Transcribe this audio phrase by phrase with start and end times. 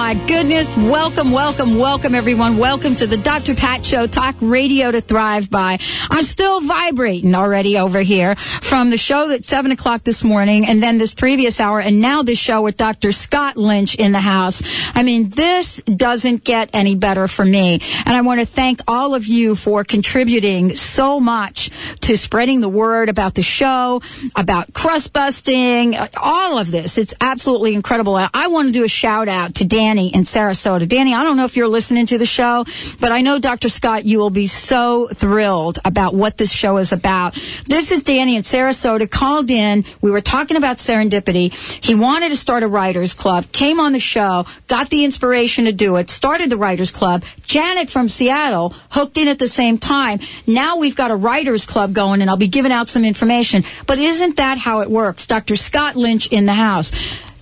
[0.00, 0.74] my goodness.
[0.78, 2.56] Welcome, welcome, welcome, everyone.
[2.56, 3.54] Welcome to the Dr.
[3.54, 5.78] Pat Show, talk radio to thrive by.
[6.08, 10.82] I'm still vibrating already over here from the show at 7 o'clock this morning and
[10.82, 13.12] then this previous hour and now this show with Dr.
[13.12, 14.62] Scott Lynch in the house.
[14.94, 17.82] I mean, this doesn't get any better for me.
[18.06, 21.68] And I want to thank all of you for contributing so much
[22.00, 24.00] to spreading the word about the show,
[24.34, 26.96] about crust busting, all of this.
[26.96, 28.16] It's absolutely incredible.
[28.16, 30.86] I want to do a shout out to Dan Danny in Sarasota.
[30.86, 32.64] Danny, I don't know if you're listening to the show,
[33.00, 33.68] but I know, Dr.
[33.68, 37.36] Scott, you will be so thrilled about what this show is about.
[37.66, 39.84] This is Danny in Sarasota called in.
[40.00, 41.52] We were talking about serendipity.
[41.84, 45.72] He wanted to start a writers club, came on the show, got the inspiration to
[45.72, 47.24] do it, started the writers club.
[47.42, 50.20] Janet from Seattle hooked in at the same time.
[50.46, 53.64] Now we've got a writers club going and I'll be giving out some information.
[53.88, 55.26] But isn't that how it works?
[55.26, 55.56] Dr.
[55.56, 56.92] Scott Lynch in the house.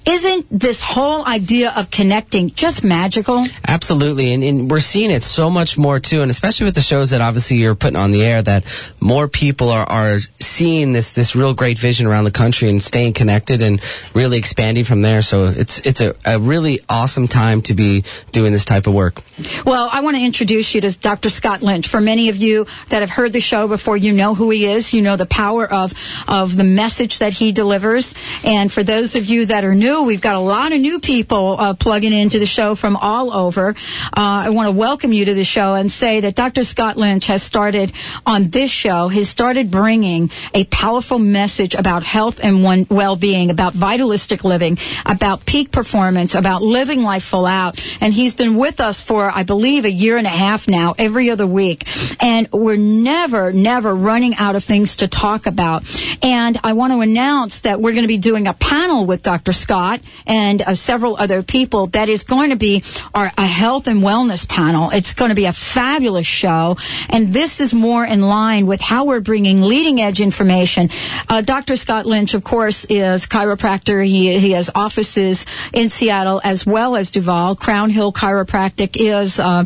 [0.09, 3.45] Isn't this whole idea of connecting just magical?
[3.67, 4.33] Absolutely.
[4.33, 6.23] And, and, we're seeing it so much more too.
[6.23, 8.65] And especially with the shows that obviously you're putting on the air, that
[9.00, 13.12] more people are, are seeing this, this real great vision around the country and staying
[13.12, 13.83] connected and
[14.15, 15.20] really expanding from there.
[15.20, 19.22] So it's, it's a, a really awesome time to be doing this type of work.
[19.67, 21.28] Well, I want to introduce you to Dr.
[21.28, 21.87] Scott Lynch.
[21.87, 24.95] For many of you that have heard the show before, you know who he is.
[24.95, 25.93] You know the power of,
[26.27, 28.15] of the message that he delivers.
[28.43, 31.56] And for those of you that are new, We've got a lot of new people
[31.58, 33.70] uh, plugging into the show from all over.
[33.70, 33.74] Uh,
[34.16, 36.62] I want to welcome you to the show and say that Dr.
[36.62, 37.92] Scott Lynch has started
[38.24, 44.44] on this show, has started bringing a powerful message about health and well-being, about vitalistic
[44.44, 47.82] living, about peak performance, about living life full out.
[48.00, 51.31] And he's been with us for, I believe, a year and a half now, every
[51.31, 51.87] other week.
[52.22, 55.84] And we're never, never running out of things to talk about.
[56.22, 59.53] And I want to announce that we're going to be doing a panel with Dr.
[59.53, 62.82] Scott Scott and uh, several other people that is going to be
[63.15, 64.91] our a health and wellness panel.
[64.91, 66.76] It's going to be a fabulous show,
[67.09, 70.91] and this is more in line with how we're bringing leading edge information.
[71.28, 71.76] Uh, Dr.
[71.76, 74.04] Scott Lynch, of course, is chiropractor.
[74.04, 77.56] He he has offices in Seattle as well as Duvall.
[77.56, 79.65] Crown Hill Chiropractic is uh,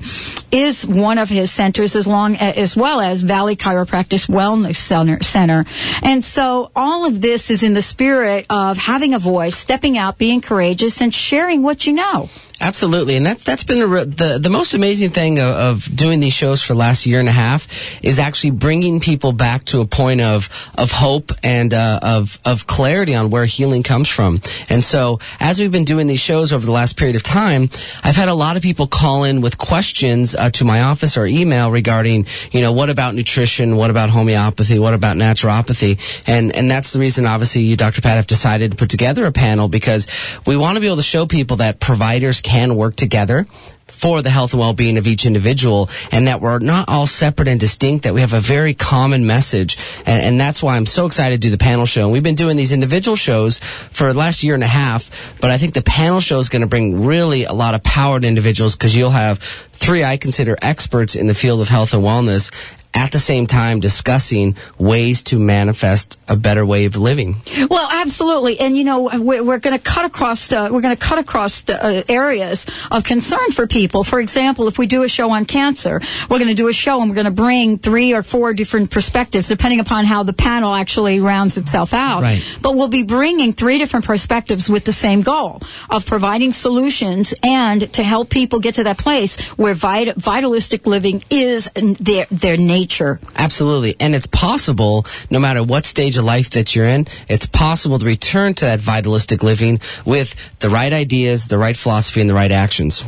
[0.51, 5.19] is one of his centers, as long as well as Valley Chiropractic Wellness Center.
[5.23, 5.65] Center,
[6.03, 10.02] and so all of this is in the spirit of having a voice, stepping out
[10.11, 12.29] being courageous, and sharing what you know.
[12.63, 16.33] Absolutely, and that's that's been the the, the most amazing thing of, of, doing these
[16.33, 17.67] shows for the last year and a half
[18.05, 22.69] is actually bringing people back to a point of of hope and uh, of of
[22.69, 24.41] clarity on where healing comes from.
[24.69, 27.69] And so, as we've been doing these shows over the last period of time,
[28.05, 31.27] I've had a lot of people call in with questions uh, to my office or
[31.27, 36.71] email regarding, you know, what about nutrition, what about homeopathy, what about naturopathy, and and
[36.71, 38.03] that's the reason, obviously, you, Dr.
[38.03, 40.07] Pat, have decided to put together a panel because
[40.47, 43.47] we want to be able to show people that providers can can work together
[43.87, 47.59] for the health and well-being of each individual and that we're not all separate and
[47.59, 49.79] distinct, that we have a very common message.
[50.05, 52.03] And, and, that's why I'm so excited to do the panel show.
[52.03, 53.61] And we've been doing these individual shows
[53.93, 55.09] for the last year and a half,
[55.41, 58.19] but I think the panel show is going to bring really a lot of power
[58.19, 59.39] to individuals because you'll have
[59.73, 62.51] three I consider experts in the field of health and wellness
[62.95, 67.37] at the same time discussing ways to manifest a better way of living.
[67.71, 71.03] Well, absolutely, and you know we're, we're going to cut across uh, we're going to
[71.03, 74.05] cut across uh, areas of concern for people.
[74.05, 77.01] For example, if we do a show on cancer, we're going to do a show
[77.01, 80.75] and we're going to bring three or four different perspectives, depending upon how the panel
[80.75, 82.23] actually rounds itself out.
[82.23, 82.43] Right.
[82.61, 87.91] But we'll be bringing three different perspectives with the same goal of providing solutions and
[87.95, 92.82] to help people get to that place where vit- vitalistic living is their their nature
[92.83, 93.19] nature.
[93.37, 93.95] Absolutely.
[94.01, 98.07] And it's possible, no matter what stage of life that you're in, it's possible to
[98.07, 102.51] return to that vitalistic living with the right ideas, the right philosophy, and the right
[102.51, 103.05] actions.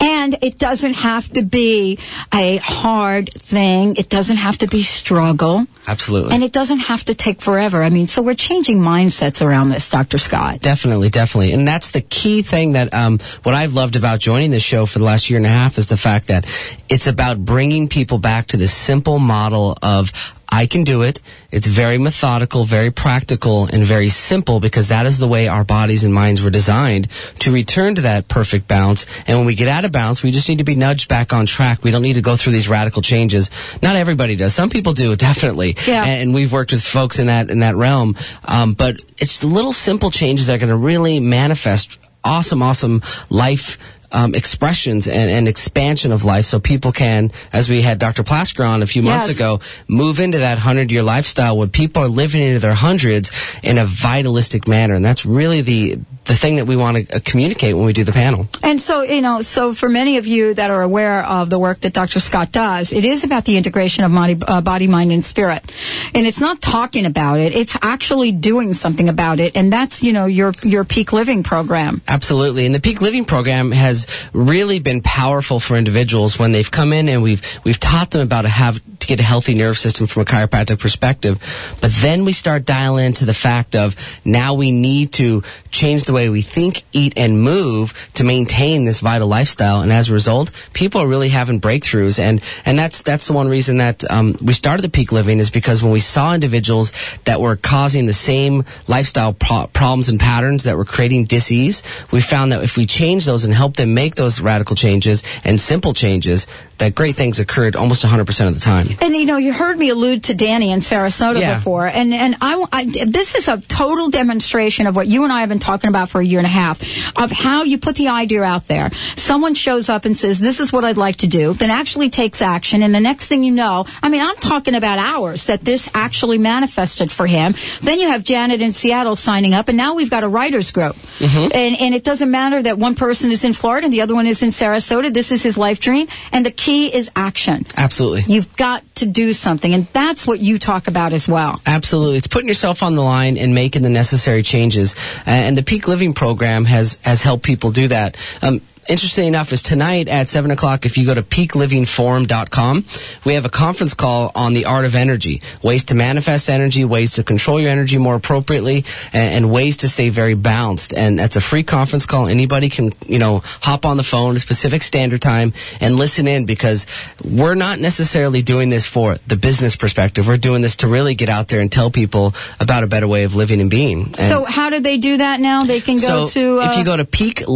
[0.00, 1.98] And it doesn't have to be
[2.32, 3.96] a hard thing.
[3.96, 5.66] It doesn't have to be struggle.
[5.86, 6.34] Absolutely.
[6.34, 7.82] And it doesn't have to take forever.
[7.82, 10.18] I mean, so we're changing mindsets around this, Dr.
[10.18, 10.60] Scott.
[10.60, 11.52] Definitely, definitely.
[11.52, 14.98] And that's the key thing that, um, what I've loved about joining this show for
[14.98, 16.46] the last year and a half is the fact that
[16.88, 20.12] it's about bringing people back to the simple model of
[20.52, 21.22] I can do it.
[21.50, 26.04] It's very methodical, very practical, and very simple because that is the way our bodies
[26.04, 27.08] and minds were designed
[27.38, 29.06] to return to that perfect balance.
[29.26, 31.46] And when we get out of balance, we just need to be nudged back on
[31.46, 31.82] track.
[31.82, 33.50] We don't need to go through these radical changes.
[33.82, 34.54] Not everybody does.
[34.54, 35.74] Some people do, definitely.
[35.86, 36.04] Yeah.
[36.04, 38.16] And, we've worked with folks in that in that realm.
[38.44, 43.02] Um, but it's the little simple changes that are going to really manifest awesome, awesome
[43.30, 43.78] life
[44.12, 48.22] um, expressions and, and, expansion of life so people can, as we had Dr.
[48.22, 49.36] Plasker on a few months yes.
[49.36, 53.30] ago, move into that 100 year lifestyle where people are living into their hundreds
[53.62, 54.94] in a vitalistic manner.
[54.94, 58.04] And that's really the, the thing that we want to uh, communicate when we do
[58.04, 58.46] the panel.
[58.62, 61.80] And so, you know, so for many of you that are aware of the work
[61.80, 62.20] that Dr.
[62.20, 65.72] Scott does, it is about the integration of body, uh, body mind, and spirit.
[66.14, 69.56] And it's not talking about it, it's actually doing something about it.
[69.56, 72.02] And that's, you know, your, your peak living program.
[72.06, 72.66] Absolutely.
[72.66, 77.08] And the peak living program has really been powerful for individuals when they've come in
[77.08, 80.24] and we've, we've taught them about how to get a healthy nerve system from a
[80.24, 81.40] chiropractic perspective.
[81.80, 86.12] But then we start dialing into the fact of now we need to change the
[86.12, 89.80] way we think, eat, and move to maintain this vital lifestyle.
[89.80, 92.18] And as a result, people are really having breakthroughs.
[92.18, 95.50] And, and that's, that's the one reason that, um, we started the peak living is
[95.50, 96.92] because when we saw individuals
[97.24, 102.20] that were causing the same lifestyle pro- problems and patterns that were creating disease, we
[102.20, 105.94] found that if we change those and help them make those radical changes and simple
[105.94, 106.46] changes,
[106.78, 108.88] that great things occurred almost 100% of the time.
[109.00, 111.54] And you know, you heard me allude to Danny in Sarasota Yeah.
[111.54, 115.40] before, and and I, I this is a total demonstration of what you and I
[115.40, 116.80] have been talking about for a year and a half
[117.16, 118.90] of how you put the idea out there.
[119.16, 122.42] Someone shows up and says, "This is what I'd like to do," then actually takes
[122.42, 125.88] action, and the next thing you know, I mean, I'm talking about hours that this
[125.94, 127.54] actually manifested for him.
[127.82, 130.96] Then you have Janet in Seattle signing up, and now we've got a writers group,
[131.20, 134.26] and and it doesn't matter that one person is in Florida and the other one
[134.26, 135.12] is in Sarasota.
[135.12, 137.66] This is his life dream, and the key is action.
[137.76, 138.24] Absolutely.
[138.32, 141.60] You've got to do something, and that's what you talk about as well.
[141.66, 142.18] Absolutely.
[142.18, 144.94] It's putting yourself on the line and making the necessary changes.
[145.26, 148.16] Uh, and the Peak Living Program has, has helped people do that.
[148.40, 152.84] Um, Interesting enough, is tonight at 7 o'clock, if you go to peaklivingforum.com,
[153.24, 157.12] we have a conference call on the art of energy, ways to manifest energy, ways
[157.12, 160.92] to control your energy more appropriately, and, and ways to stay very balanced.
[160.92, 162.26] And that's a free conference call.
[162.26, 166.44] Anybody can, you know, hop on the phone at Pacific Standard Time and listen in
[166.44, 166.84] because
[167.24, 170.26] we're not necessarily doing this for the business perspective.
[170.26, 173.22] We're doing this to really get out there and tell people about a better way
[173.22, 174.06] of living and being.
[174.18, 175.62] And so, how do they do that now?
[175.62, 176.60] They can go so to.
[176.60, 177.46] Uh, if you go to Peak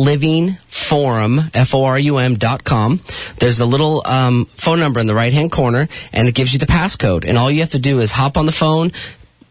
[1.16, 3.00] Forum, F O R U M dot com,
[3.38, 6.58] there's a little um, phone number in the right hand corner, and it gives you
[6.58, 7.24] the passcode.
[7.26, 8.92] And all you have to do is hop on the phone.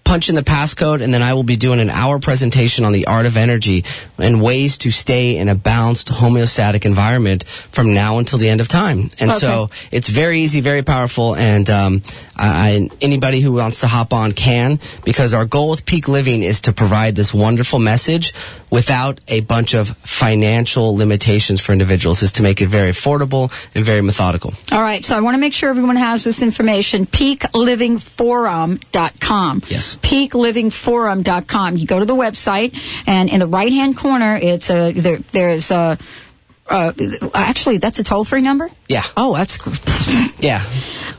[0.04, 3.08] Punch in the passcode, and then I will be doing an hour presentation on the
[3.08, 3.86] art of energy
[4.20, 8.68] and ways to stay in a balanced homeostatic environment from now until the end of
[8.68, 9.10] time.
[9.20, 12.04] And so it's very easy, very powerful, and um,
[12.38, 16.44] Uh, I, anybody who wants to hop on can because our goal with Peak Living
[16.44, 18.34] is to provide this wonderful message
[18.70, 22.22] without a bunch of financial limitations for individuals.
[22.24, 24.54] Is to make it very affordable and very methodical.
[24.72, 27.06] all right, so I want to make sure everyone has this information.
[27.06, 29.62] PeakLivingForum.com.
[29.70, 29.98] Yes.
[30.02, 31.78] PeakLivingForum.com.
[31.78, 32.78] You go to the website,
[33.08, 35.98] and in the right hand corner, it's a there, there's a.
[36.68, 36.92] Uh,
[37.34, 38.70] actually, that's a toll free number.
[38.88, 39.04] Yeah.
[39.16, 39.60] Oh, that's
[40.40, 40.64] Yeah.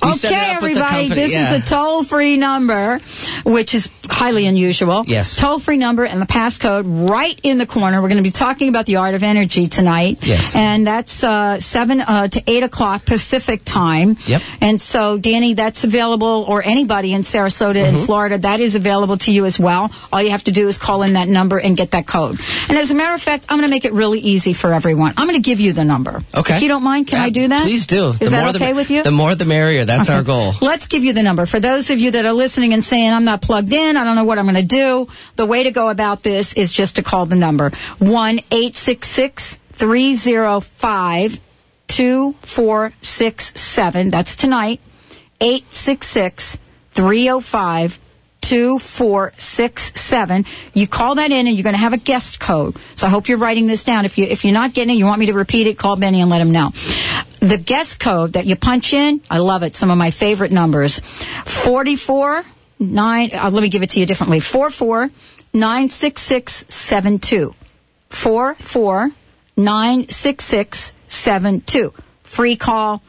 [0.03, 1.55] We set it Okay, up with the everybody, this yeah.
[1.55, 3.01] is a toll free number,
[3.45, 5.05] which is highly unusual.
[5.07, 5.35] Yes.
[5.37, 8.03] Toll free number and the passcode right in the corner.
[8.03, 10.25] We're going to be talking about the art of energy tonight.
[10.25, 10.55] Yes.
[10.55, 14.17] And that's uh, 7 uh, to 8 o'clock Pacific time.
[14.27, 14.43] Yep.
[14.61, 17.97] And so, Danny, that's available, or anybody in Sarasota Mm-hmm.
[17.97, 19.91] and Florida, that is available to you as well.
[20.13, 22.39] All you have to do is call in that number and get that code.
[22.69, 25.15] And as a matter of fact, I'm going to make it really easy for everyone.
[25.17, 26.23] I'm going to give you the number.
[26.35, 26.57] Okay.
[26.57, 27.63] If you don't mind, can Yeah, I do that?
[27.63, 28.11] Please do.
[28.11, 29.03] Is the that more okay the, with you?
[29.03, 29.85] The more the merrier.
[29.85, 30.55] That's our goal.
[30.61, 31.47] Let's give you the number.
[31.47, 34.17] For those of you that are listening and saying, I'm not plugged in, I don't
[34.17, 37.03] know what I'm going to do, the way to go about this is just to
[37.03, 41.41] call the number 1 866 305
[41.89, 44.11] 2467.
[44.11, 44.81] That's tonight.
[45.41, 46.59] 866
[46.91, 47.99] 305
[48.47, 50.47] 2467.
[50.73, 52.77] You call that in and you're going to have a guest code.
[52.95, 54.05] So I hope you're writing this down.
[54.05, 56.21] If you if you're not getting it, you want me to repeat it, call Benny
[56.21, 56.71] and let him know.
[57.41, 59.75] The guest code that you punch in, I love it.
[59.75, 61.01] Some of my favorite numbers.
[61.01, 62.45] 44
[62.79, 64.39] 9 uh, let me give it to you differently.
[64.39, 65.11] 44
[65.53, 67.53] 96672.
[68.11, 69.11] 44
[69.57, 71.93] 96672.
[72.23, 73.03] Free call.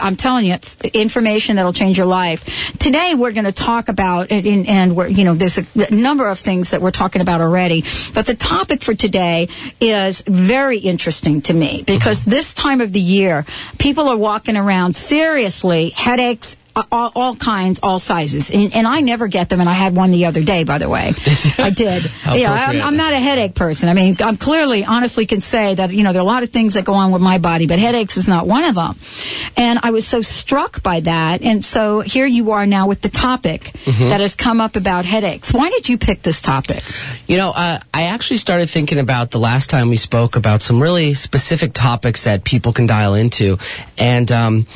[0.00, 0.56] I'm telling you,
[0.92, 2.44] information that'll change your life.
[2.78, 6.38] Today we're going to talk about, and- and we're, you know, there's a number of
[6.38, 9.48] things that we're talking about already, but the topic for today
[9.80, 13.44] is very interesting to me because this time of the year,
[13.78, 16.56] people are walking around seriously, headaches,
[16.90, 19.60] all, all kinds, all sizes, and, and, I never get them.
[19.60, 21.12] And I had one the other day, by the way.
[21.58, 22.10] I did.
[22.32, 23.88] yeah, I'm, I'm, not a headache person.
[23.88, 26.50] I mean, I'm clearly, honestly, can say that you know there are a lot of
[26.50, 28.98] things that go on with my body, but headaches is not one of them.
[29.56, 33.08] And I was so struck by that, and so here you are now with the
[33.08, 34.08] topic mm-hmm.
[34.08, 35.52] that has come up about headaches.
[35.52, 36.82] Why did you pick this topic?
[37.26, 40.82] You know, uh, I actually started thinking about the last time we spoke about some
[40.82, 43.58] really specific topics that people can dial into,
[43.98, 44.30] and.
[44.30, 44.66] Um,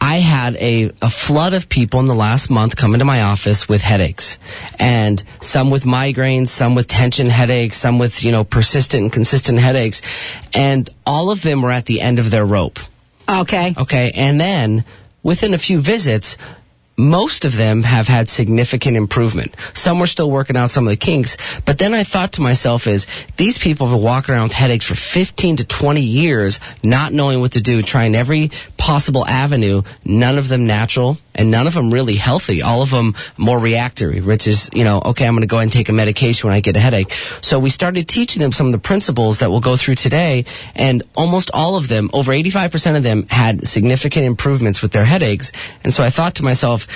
[0.00, 3.68] I had a, a flood of people in the last month come into my office
[3.68, 4.38] with headaches
[4.78, 9.58] and some with migraines, some with tension headaches, some with, you know, persistent and consistent
[9.58, 10.00] headaches.
[10.54, 12.78] And all of them were at the end of their rope.
[13.28, 13.74] Okay.
[13.76, 14.10] Okay.
[14.14, 14.84] And then
[15.22, 16.36] within a few visits,
[17.00, 19.54] most of them have had significant improvement.
[19.72, 22.86] Some were still working out some of the kinks, but then I thought to myself
[22.86, 27.12] is these people have been walking around with headaches for 15 to 20 years, not
[27.12, 31.72] knowing what to do, trying every possible avenue, none of them natural and none of
[31.72, 32.60] them really healthy.
[32.60, 35.72] All of them more reactory, which is, you know, okay, I'm going to go and
[35.72, 37.14] take a medication when I get a headache.
[37.40, 40.44] So we started teaching them some of the principles that we'll go through today
[40.74, 45.50] and almost all of them, over 85% of them had significant improvements with their headaches.
[45.82, 46.86] And so I thought to myself,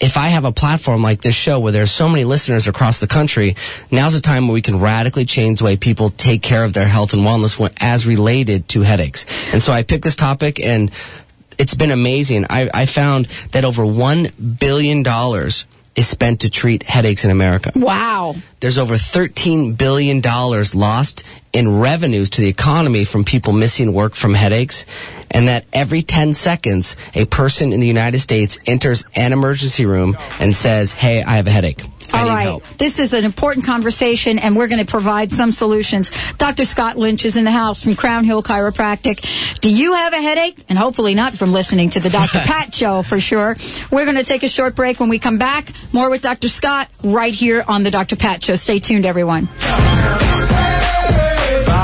[0.00, 3.06] if I have a platform like this show where there's so many listeners across the
[3.06, 3.54] country,
[3.92, 6.88] now's the time where we can radically change the way people take care of their
[6.88, 9.24] health and wellness as related to headaches.
[9.52, 10.90] And so I picked this topic and
[11.58, 12.46] it's been amazing.
[12.50, 15.04] I, I found that over $1 billion
[15.96, 17.72] is spent to treat headaches in America.
[17.74, 18.34] Wow.
[18.60, 24.34] There's over $13 billion lost in revenues to the economy from people missing work from
[24.34, 24.86] headaches.
[25.34, 30.16] And that every 10 seconds, a person in the United States enters an emergency room
[30.40, 31.84] and says, Hey, I have a headache.
[32.12, 32.42] All right.
[32.42, 32.64] Help.
[32.78, 36.10] This is an important conversation, and we're going to provide some solutions.
[36.38, 36.64] Dr.
[36.64, 39.60] Scott Lynch is in the house from Crown Hill Chiropractic.
[39.60, 40.62] Do you have a headache?
[40.68, 42.38] And hopefully not from listening to the Dr.
[42.44, 43.56] Pat Show for sure.
[43.90, 45.00] We're going to take a short break.
[45.00, 46.48] When we come back, more with Dr.
[46.48, 48.16] Scott right here on the Dr.
[48.16, 48.56] Pat Show.
[48.56, 49.48] Stay tuned, everyone.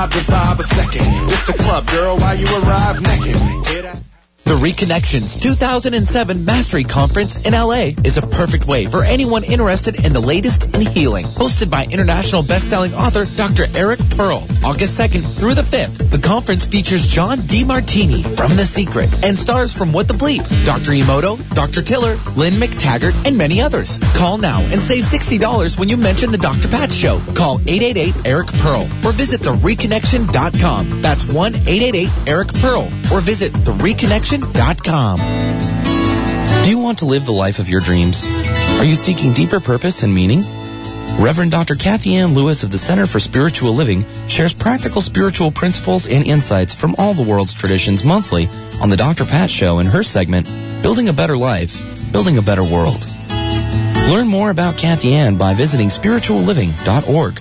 [0.00, 1.30] Vibe vibe a second.
[1.30, 4.10] It's a club, girl, why you arrive naked.
[4.50, 10.12] The Reconnections 2007 Mastery Conference in LA is a perfect way for anyone interested in
[10.12, 11.25] the latest in healing.
[11.26, 13.69] Hosted by international best-selling author Dr.
[13.76, 14.49] Eric Pearl.
[14.64, 19.73] August 2nd through the 5th, the conference features John Demartini from The Secret and stars
[19.73, 20.90] from What the Bleep, Dr.
[20.90, 21.80] Emoto, Dr.
[21.80, 24.00] Tiller, Lynne McTaggart, and many others.
[24.16, 26.66] Call now and save $60 when you mention the Dr.
[26.66, 27.21] Pat Show.
[27.37, 31.02] Call 888-ERIC-PEARL or visit thereconnection.com.
[31.02, 33.73] That's 1-888-ERIC-PEARL or visit the
[34.40, 35.50] Reconnection
[36.62, 38.23] do you want to live the life of your dreams?
[38.78, 40.42] Are you seeking deeper purpose and meaning?
[41.18, 41.75] Reverend Dr.
[41.75, 46.75] Kathy Ann Lewis of the Center for Spiritual Living shares practical spiritual principles and insights
[46.75, 48.50] from all the world's traditions monthly
[48.82, 49.25] on the Dr.
[49.25, 51.80] Pat Show in her segment, Building a Better Life,
[52.12, 53.06] Building a Better World.
[54.11, 57.40] Learn more about Kathy Ann by visiting spiritualliving.org.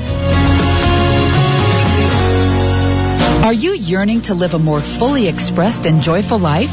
[3.43, 6.71] Are you yearning to live a more fully expressed and joyful life?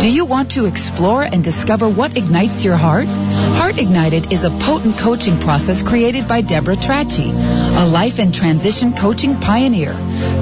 [0.00, 3.06] Do you want to explore and discover what ignites your heart?
[3.06, 8.94] Heart Ignited is a potent coaching process created by Deborah Trachy, a life and transition
[8.94, 9.92] coaching pioneer.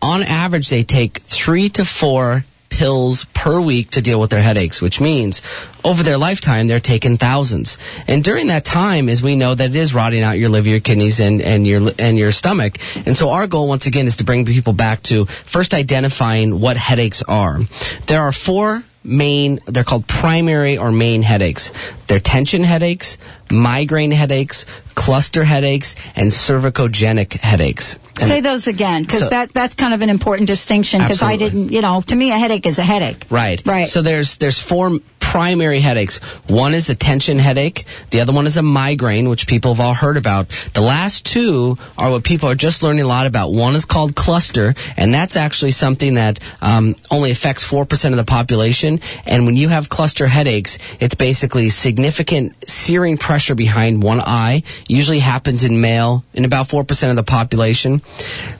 [0.00, 4.80] On average, they take three to four pills per week to deal with their headaches,
[4.80, 5.42] which means
[5.84, 7.78] over their lifetime they're taking thousands.
[8.06, 10.80] And during that time, as we know, that it is rotting out your liver, your
[10.80, 12.78] kidneys, and, and your and your stomach.
[13.06, 16.76] And so our goal, once again, is to bring people back to first identifying what
[16.76, 17.60] headaches are.
[18.06, 21.70] There are four main they're called primary or main headaches
[22.08, 23.16] they're tension headaches
[23.50, 24.66] migraine headaches
[24.98, 30.02] cluster headaches and cervicogenic headaches And- Say those again, because So- that, that's kind of
[30.02, 33.24] an important distinction, because I didn't, you know, to me a headache is a headache.
[33.30, 33.62] Right.
[33.64, 33.86] Right.
[33.86, 36.16] So there's there's four primary headaches.
[36.48, 37.84] One is a tension headache.
[38.10, 40.46] The other one is a migraine, which people have all heard about.
[40.74, 43.52] The last two are what people are just learning a lot about.
[43.52, 48.16] One is called cluster, and that's actually something that um, only affects four percent of
[48.18, 49.00] the population.
[49.26, 54.62] And when you have cluster headaches, it's basically significant searing pressure behind one eye.
[54.88, 58.02] Usually happens in male in about four percent of the population.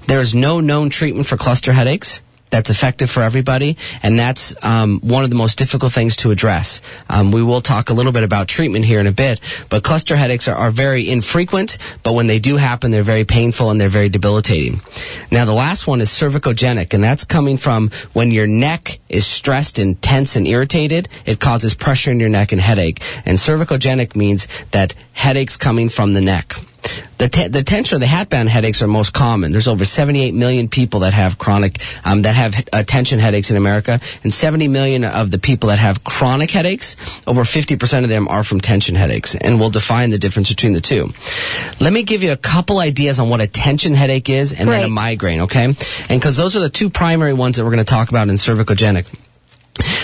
[0.07, 5.01] There is no known treatment for cluster headaches that's effective for everybody, and that's um,
[5.01, 6.81] one of the most difficult things to address.
[7.09, 10.17] Um, we will talk a little bit about treatment here in a bit, but cluster
[10.17, 13.89] headaches are, are very infrequent, but when they do happen, they're very painful and they're
[13.89, 14.81] very debilitating.
[15.31, 19.79] Now, the last one is cervicogenic, and that's coming from when your neck is stressed
[19.79, 23.03] and tense and irritated, it causes pressure in your neck and headache.
[23.25, 26.55] And cervicogenic means that headaches coming from the neck.
[27.19, 29.51] The, te- the tension or the hatband headaches are most common.
[29.51, 33.57] There's over 78 million people that have chronic, um, that have uh, tension headaches in
[33.57, 38.29] America, and 70 million of the people that have chronic headaches, over 50% of them
[38.29, 41.09] are from tension headaches, and we'll define the difference between the two.
[41.81, 44.85] Let me give you a couple ideas on what a tension headache is and then
[44.85, 45.64] a migraine, okay?
[45.64, 48.37] And because those are the two primary ones that we're going to talk about in
[48.37, 49.07] cervicogenic.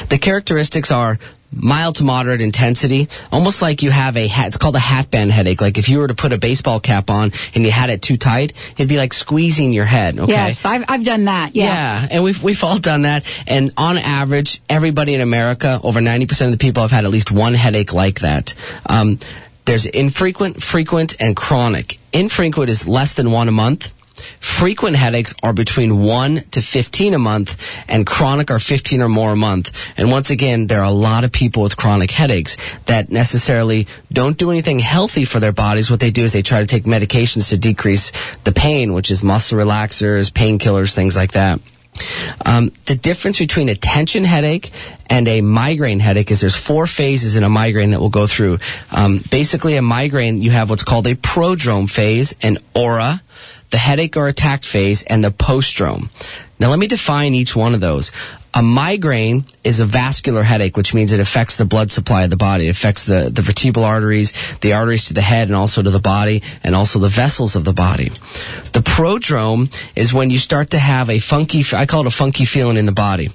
[0.09, 1.19] The characteristics are
[1.55, 4.49] mild to moderate intensity, almost like you have a hat.
[4.49, 5.61] It's called a hat band headache.
[5.61, 8.17] Like if you were to put a baseball cap on and you had it too
[8.17, 10.19] tight, it'd be like squeezing your head.
[10.19, 10.33] Okay.
[10.33, 11.55] Yes, I've, I've done that.
[11.55, 11.65] Yeah.
[11.65, 13.25] Yeah, and we've we've all done that.
[13.47, 17.11] And on average, everybody in America, over ninety percent of the people have had at
[17.11, 18.55] least one headache like that.
[18.87, 19.19] Um,
[19.65, 21.99] there's infrequent, frequent, and chronic.
[22.13, 23.94] Infrequent is less than one a month.
[24.41, 27.57] Frequent headaches are between 1 to 15 a month,
[27.89, 29.71] and chronic are 15 or more a month.
[29.97, 32.57] And once again, there are a lot of people with chronic headaches
[32.87, 35.91] that necessarily don't do anything healthy for their bodies.
[35.91, 38.13] What they do is they try to take medications to decrease
[38.45, 41.61] the pain, which is muscle relaxers, painkillers, things like that.
[42.45, 44.71] Um, the difference between a tension headache
[45.07, 48.59] and a migraine headache is there's four phases in a migraine that we'll go through.
[48.91, 53.23] Um, basically, a migraine, you have what's called a prodrome phase, an aura,
[53.71, 56.11] the headache or attack phase, and the postdrome.
[56.59, 58.13] Now, let me define each one of those.
[58.57, 62.37] A migraine is a vascular headache, which means it affects the blood supply of the
[62.37, 62.69] body.
[62.69, 65.99] It affects the, the vertebral arteries, the arteries to the head and also to the
[65.99, 68.13] body, and also the vessels of the body.
[68.73, 72.45] The prodrome is when you start to have a funky, I call it a funky
[72.45, 73.33] feeling in the body.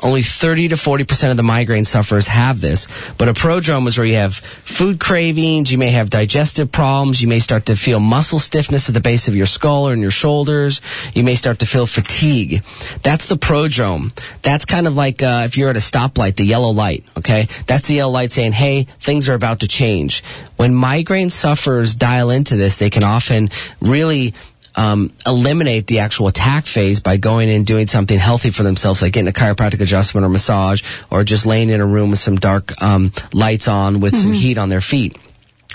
[0.00, 2.86] Only 30 to 40% of the migraine sufferers have this.
[3.16, 7.26] But a prodrome is where you have food cravings, you may have digestive problems, you
[7.26, 10.10] may start to feel muscle stiffness at the base of your skull or in your
[10.10, 10.80] shoulders,
[11.14, 12.62] you may start to feel fatigue.
[13.02, 14.12] That's the prodrome.
[14.42, 17.48] That's kind of like uh, if you're at a stoplight, the yellow light, okay?
[17.66, 20.22] That's the yellow light saying, hey, things are about to change.
[20.56, 24.34] When migraine sufferers dial into this, they can often really
[24.78, 29.12] um, eliminate the actual attack phase by going and doing something healthy for themselves, like
[29.12, 32.80] getting a chiropractic adjustment or massage, or just laying in a room with some dark
[32.80, 35.18] um, lights on with some heat on their feet.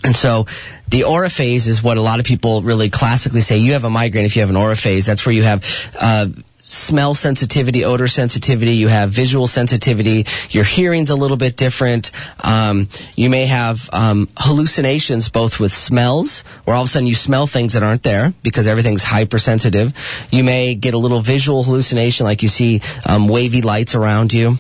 [0.05, 0.47] And so
[0.87, 3.57] the aura phase is what a lot of people really classically say.
[3.57, 5.05] You have a migraine if you have an aura phase.
[5.05, 5.65] That's where you have
[5.99, 6.27] uh,
[6.65, 8.73] smell sensitivity, odor sensitivity.
[8.73, 10.25] You have visual sensitivity.
[10.49, 12.11] Your hearing's a little bit different.
[12.39, 17.15] Um, you may have um, hallucinations both with smells, where all of a sudden you
[17.15, 19.93] smell things that aren't there because everything's hypersensitive.
[20.31, 24.57] You may get a little visual hallucination, like you see um, wavy lights around you,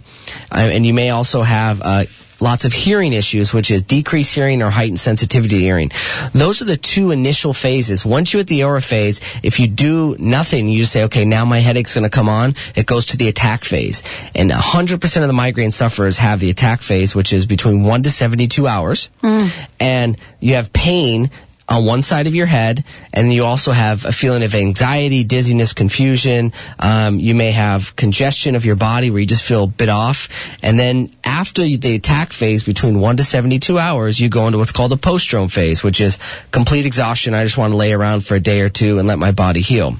[0.51, 1.81] uh, and you may also have.
[1.81, 2.03] Uh,
[2.43, 5.91] lots of hearing issues, which is decreased hearing or heightened sensitivity to hearing.
[6.33, 8.05] Those are the two initial phases.
[8.05, 11.45] Once you hit the aura phase, if you do nothing, you just say, okay, now
[11.45, 14.03] my headache's going to come on, it goes to the attack phase.
[14.35, 18.11] And 100% of the migraine sufferers have the attack phase, which is between 1 to
[18.11, 19.09] 72 hours.
[19.21, 19.47] Hmm.
[19.79, 21.31] And you have pain
[21.73, 25.73] on one side of your head, and you also have a feeling of anxiety, dizziness,
[25.73, 26.53] confusion.
[26.77, 30.29] Um, you may have congestion of your body where you just feel a bit off.
[30.61, 34.71] And then after the attack phase, between 1 to 72 hours, you go into what's
[34.71, 36.19] called the postdrome phase, which is
[36.51, 37.33] complete exhaustion.
[37.33, 39.61] I just want to lay around for a day or two and let my body
[39.61, 39.97] heal.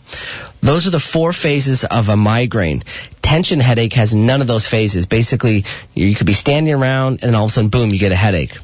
[0.61, 2.83] Those are the four phases of a migraine.
[3.21, 5.05] Tension headache has none of those phases.
[5.05, 8.15] Basically, you could be standing around and all of a sudden, boom, you get a
[8.15, 8.57] headache.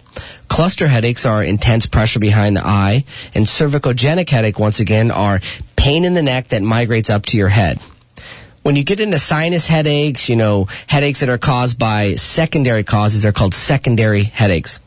[0.48, 5.40] Cluster headaches are intense pressure behind the eye, and cervicogenic headache, once again, are
[5.76, 7.80] pain in the neck that migrates up to your head.
[8.62, 13.24] When you get into sinus headaches, you know, headaches that are caused by secondary causes,
[13.24, 14.80] they're called secondary headaches.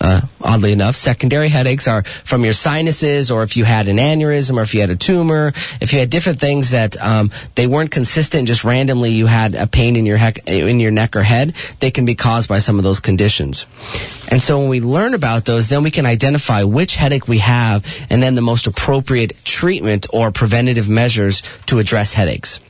[0.00, 4.56] Uh, oddly enough, secondary headaches are from your sinuses, or if you had an aneurysm,
[4.56, 7.90] or if you had a tumor, if you had different things that um, they weren't
[7.90, 11.54] consistent, just randomly you had a pain in your heck, in your neck or head,
[11.80, 13.66] they can be caused by some of those conditions.
[14.30, 17.84] And so when we learn about those, then we can identify which headache we have,
[18.10, 22.60] and then the most appropriate treatment or preventative measures to address headaches.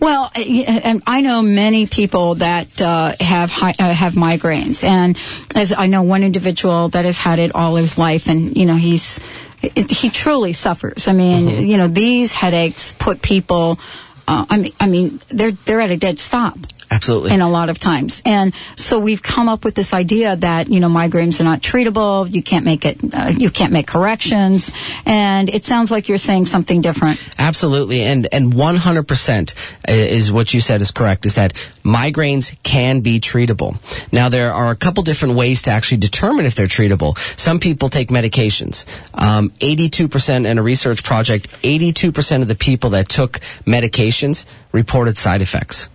[0.00, 5.16] Well, and I know many people that uh, have hi- uh, have migraines, and
[5.54, 8.76] as I know one individual that has had it all his life, and you know
[8.76, 9.20] he's
[9.62, 11.08] it, he truly suffers.
[11.08, 13.78] I mean, you know these headaches put people.
[14.26, 16.58] Uh, I mean, I mean, they're they're at a dead stop.
[16.90, 17.30] Absolutely.
[17.30, 18.22] And a lot of times.
[18.24, 22.32] And so we've come up with this idea that, you know, migraines are not treatable.
[22.32, 24.70] You can't make it, uh, you can't make corrections.
[25.06, 27.20] And it sounds like you're saying something different.
[27.38, 29.54] Absolutely, and and 100%
[29.88, 31.26] is what you said is correct.
[31.26, 33.78] Is that migraines can be treatable?
[34.12, 37.18] Now there are a couple different ways to actually determine if they're treatable.
[37.38, 38.84] Some people take medications.
[39.14, 45.42] Um, 82% in a research project, 82% of the people that took medications reported side
[45.42, 45.88] effects.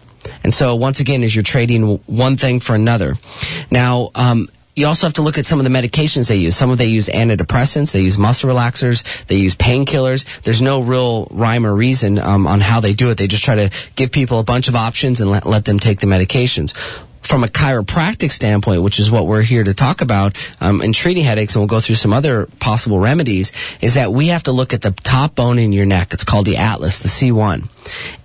[0.43, 3.17] And so once again, as you're trading one thing for another.
[3.71, 6.55] Now, um, you also have to look at some of the medications they use.
[6.55, 10.25] Some of they use antidepressants, they use muscle relaxers, they use painkillers.
[10.43, 13.17] There's no real rhyme or reason um, on how they do it.
[13.17, 15.99] They just try to give people a bunch of options and let, let them take
[15.99, 16.73] the medications
[17.21, 21.23] from a chiropractic standpoint, which is what we're here to talk about um, in treating
[21.23, 24.73] headaches, and we'll go through some other possible remedies, is that we have to look
[24.73, 26.13] at the top bone in your neck.
[26.13, 27.69] It's called the atlas, the C1.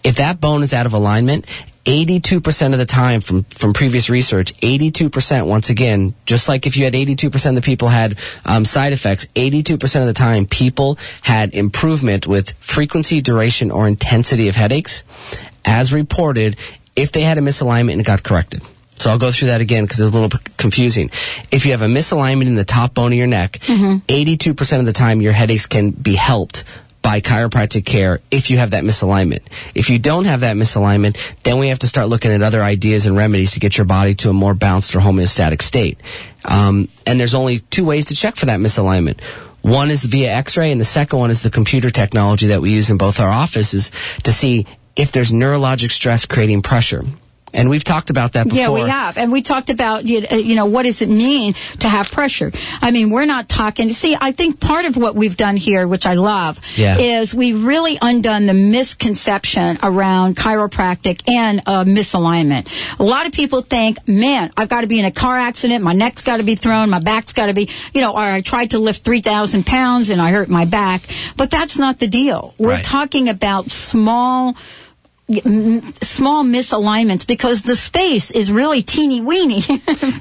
[0.02, 1.46] If that bone is out of alignment,
[1.84, 6.84] 82% of the time from, from previous research, 82% once again, just like if you
[6.84, 11.54] had 82% of the people had um, side effects, 82% of the time people had
[11.54, 15.02] improvement with frequency, duration, or intensity of headaches
[15.64, 16.56] as reported
[16.96, 18.62] if they had a misalignment and it got corrected.
[18.96, 21.10] So I'll go through that again because it was a little bit confusing.
[21.50, 23.58] If you have a misalignment in the top bone of your neck,
[24.06, 26.64] 82% of the time your headaches can be helped
[27.04, 29.42] by chiropractic care if you have that misalignment.
[29.74, 33.04] If you don't have that misalignment, then we have to start looking at other ideas
[33.04, 36.00] and remedies to get your body to a more balanced or homeostatic state.
[36.46, 39.20] Um, and there's only two ways to check for that misalignment.
[39.60, 42.88] One is via x-ray and the second one is the computer technology that we use
[42.88, 43.90] in both our offices
[44.22, 47.02] to see if there's neurologic stress creating pressure.
[47.54, 48.58] And we've talked about that before.
[48.58, 49.16] Yeah, we have.
[49.16, 52.50] And we talked about, you uh, know, what does it mean to have pressure?
[52.82, 56.04] I mean, we're not talking, see, I think part of what we've done here, which
[56.06, 56.98] I love, Yeah.
[56.98, 62.68] is we really undone the misconception around chiropractic and uh, misalignment.
[62.98, 65.92] A lot of people think, man, I've got to be in a car accident, my
[65.92, 68.70] neck's got to be thrown, my back's got to be, you know, or I tried
[68.70, 71.02] to lift 3,000 pounds and I hurt my back.
[71.36, 72.54] But that's not the deal.
[72.58, 72.84] We're Right.
[72.84, 74.56] talking about small,
[75.30, 79.62] small misalignments because the space is really teeny weeny.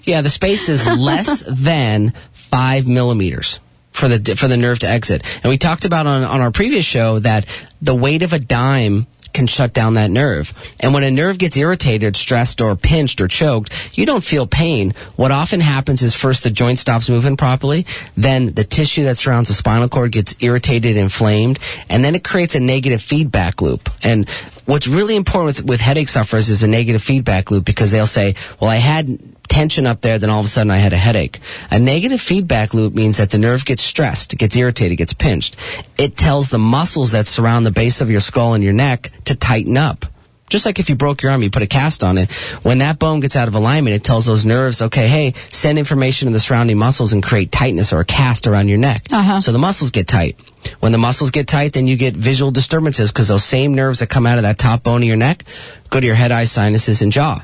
[0.06, 3.60] Yeah, the space is less than five millimeters
[3.92, 5.24] for the for the nerve to exit.
[5.44, 7.46] And we talked about on on our previous show that
[7.82, 10.54] the weight of a dime can shut down that nerve.
[10.80, 14.94] And when a nerve gets irritated, stressed, or pinched or choked, you don't feel pain.
[15.16, 19.50] What often happens is first the joint stops moving properly, then the tissue that surrounds
[19.50, 23.90] the spinal cord gets irritated, inflamed, and then it creates a negative feedback loop.
[24.04, 24.30] And
[24.66, 28.36] what's really important with, with headache sufferers is a negative feedback loop because they'll say,
[28.60, 29.20] well, I had
[29.54, 31.40] tension up there, then all of a sudden I had a headache.
[31.70, 35.56] A negative feedback loop means that the nerve gets stressed, gets irritated, gets pinched.
[35.96, 39.36] It tells the muscles that surround the base of your skull and your neck to
[39.36, 40.06] tighten up.
[40.50, 42.32] Just like if you broke your arm, you put a cast on it.
[42.64, 46.28] When that bone gets out of alignment, it tells those nerves, okay, hey, send information
[46.28, 49.08] to the surrounding muscles and create tightness or a cast around your neck.
[49.12, 49.40] Uh-huh.
[49.40, 50.40] So the muscles get tight.
[50.80, 54.08] When the muscles get tight, then you get visual disturbances because those same nerves that
[54.08, 55.44] come out of that top bone of your neck
[55.92, 57.44] go to your head, eyes, sinuses, and jaw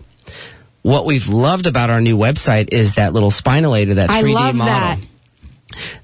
[0.82, 4.56] what we've loved about our new website is that little spinalator, that 3D I love
[4.56, 4.66] model.
[4.66, 5.00] that.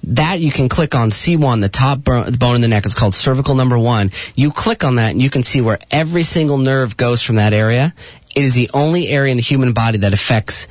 [0.03, 2.85] That you can click on C1, the top bone in the neck.
[2.85, 4.11] It's called cervical number one.
[4.35, 7.51] You click on that and you can see where every single nerve goes from that
[7.51, 7.93] area.
[8.35, 10.67] It is the only area in the human body that affects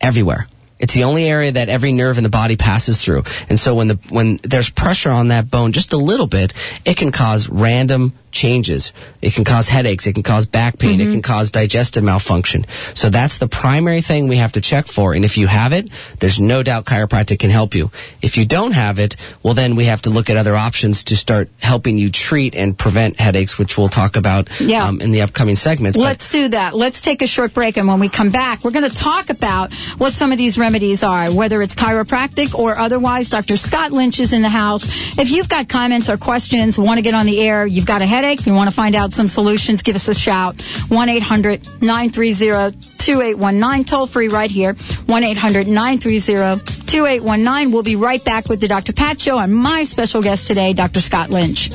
[0.00, 0.46] everywhere.
[0.78, 3.24] It's the only area that every nerve in the body passes through.
[3.48, 6.52] And so when the when there's pressure on that bone just a little bit,
[6.84, 8.92] it can cause random changes.
[9.22, 12.66] It can cause headaches, it can cause back pain, it can cause digestive malfunction.
[12.94, 15.14] So that's the primary thing we have to check for.
[15.14, 15.88] And if you have it,
[16.20, 17.90] there's no doubt chiropractic can help you.
[18.22, 21.16] If you don't have it, well then we have to look at other options to
[21.16, 24.84] start helping you treat and prevent headaches, which we'll talk about Yeah.
[24.84, 25.96] um, in the upcoming segments.
[25.98, 26.74] Let's do that.
[26.76, 29.74] Let's take a short break, and when we come back, we're going to talk about
[29.98, 33.30] what some of these remedies are, whether it's chiropractic or otherwise.
[33.30, 33.56] Dr.
[33.56, 34.86] Scott Lynch is in the house.
[35.18, 38.06] If you've got comments or questions, want to get on the air, you've got a
[38.18, 40.60] headache, you want to find out some solutions, give us a shout.
[40.88, 44.74] 1 800 930 2819, toll free right here.
[45.06, 47.70] 1 800 930 2819.
[47.70, 48.92] We'll be right back with the Dr.
[48.92, 51.00] Pat Show and my special guest today, Dr.
[51.00, 51.70] Scott Lynch.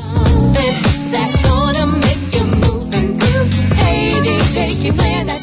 [3.79, 5.42] Hey, DJ,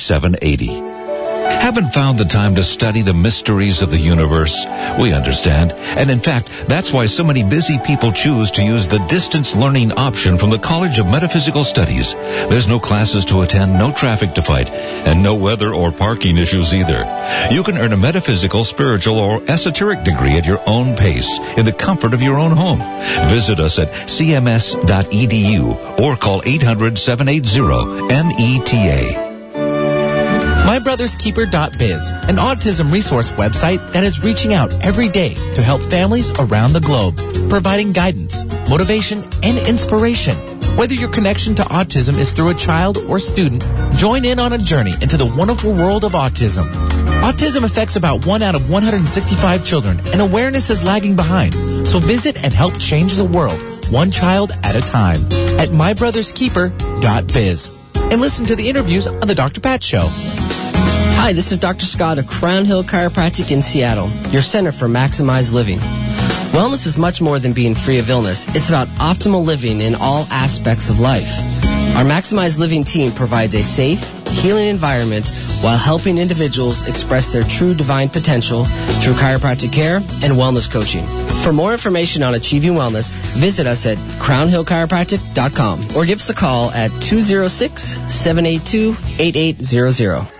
[0.00, 0.90] 1-888-236-7780.
[1.50, 4.64] Haven't found the time to study the mysteries of the universe?
[4.98, 5.72] We understand.
[5.72, 9.92] And in fact, that's why so many busy people choose to use the distance learning
[9.92, 12.14] option from the College of Metaphysical Studies.
[12.14, 16.72] There's no classes to attend, no traffic to fight, and no weather or parking issues
[16.72, 17.04] either.
[17.50, 21.72] You can earn a metaphysical, spiritual, or esoteric degree at your own pace in the
[21.72, 22.78] comfort of your own home.
[23.28, 29.29] Visit us at cms.edu or call 800-780-META.
[30.70, 36.74] MyBrothersKeeper.biz, an autism resource website that is reaching out every day to help families around
[36.74, 37.16] the globe,
[37.50, 40.36] providing guidance, motivation, and inspiration.
[40.76, 43.64] Whether your connection to autism is through a child or student,
[43.96, 46.68] join in on a journey into the wonderful world of autism.
[47.20, 51.52] Autism affects about 1 out of 165 children, and awareness is lagging behind.
[51.84, 53.58] So visit and help change the world,
[53.90, 55.18] one child at a time,
[55.58, 57.79] at MyBrothersKeeper.biz.
[58.10, 59.60] And listen to the interviews on The Dr.
[59.60, 60.06] Pat Show.
[61.22, 61.86] Hi, this is Dr.
[61.86, 65.78] Scott of Crown Hill Chiropractic in Seattle, your center for maximized living.
[66.50, 68.48] Wellness is much more than being free of illness.
[68.56, 71.30] It's about optimal living in all aspects of life.
[71.96, 75.28] Our Maximized Living team provides a safe, healing environment
[75.60, 78.64] while helping individuals express their true divine potential
[79.02, 81.04] through chiropractic care and wellness coaching.
[81.42, 86.70] For more information on achieving wellness, visit us at crownhillchiropractic.com or give us a call
[86.70, 90.39] at 206 782 8800.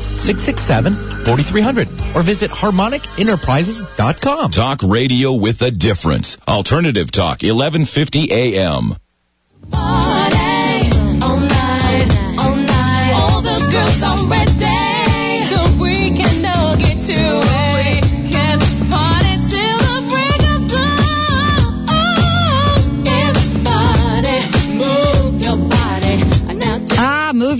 [0.21, 4.51] 888-667-4300 or visit harmonicenterprises.com.
[4.51, 6.37] Talk radio with a difference.
[6.47, 8.95] Alternative Talk, 1150 AM.
[9.71, 10.37] Party
[11.21, 13.13] all night, all night.
[13.13, 17.70] All the girls are ready, so we can all get to it.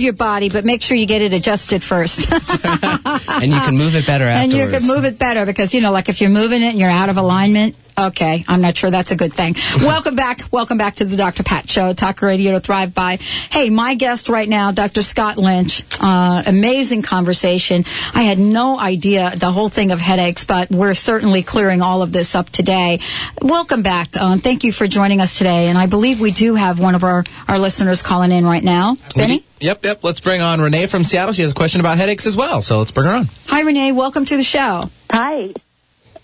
[0.02, 2.30] Your body, but make sure you get it adjusted first.
[2.32, 5.92] and you can move it better and you can move it better because you know,
[5.92, 7.76] like if you're moving it and you're out of alignment.
[7.96, 9.54] Okay, I'm not sure that's a good thing.
[9.76, 10.42] welcome back.
[10.50, 11.42] Welcome back to the Dr.
[11.42, 13.16] Pat Show, Talk Radio to Thrive By.
[13.16, 15.02] Hey, my guest right now, Dr.
[15.02, 15.84] Scott Lynch.
[16.00, 17.84] Uh, amazing conversation.
[18.14, 22.12] I had no idea the whole thing of headaches, but we're certainly clearing all of
[22.12, 23.00] this up today.
[23.40, 24.16] Welcome back.
[24.16, 25.68] Um, thank you for joining us today.
[25.68, 28.96] And I believe we do have one of our, our listeners calling in right now.
[29.14, 29.44] Benny?
[29.60, 30.02] Yep, yep.
[30.02, 31.32] Let's bring on Renee from Seattle.
[31.32, 33.28] She has a question about headaches as well, so let's bring her on.
[33.46, 33.92] Hi, Renee.
[33.92, 34.90] Welcome to the show.
[35.10, 35.52] Hi.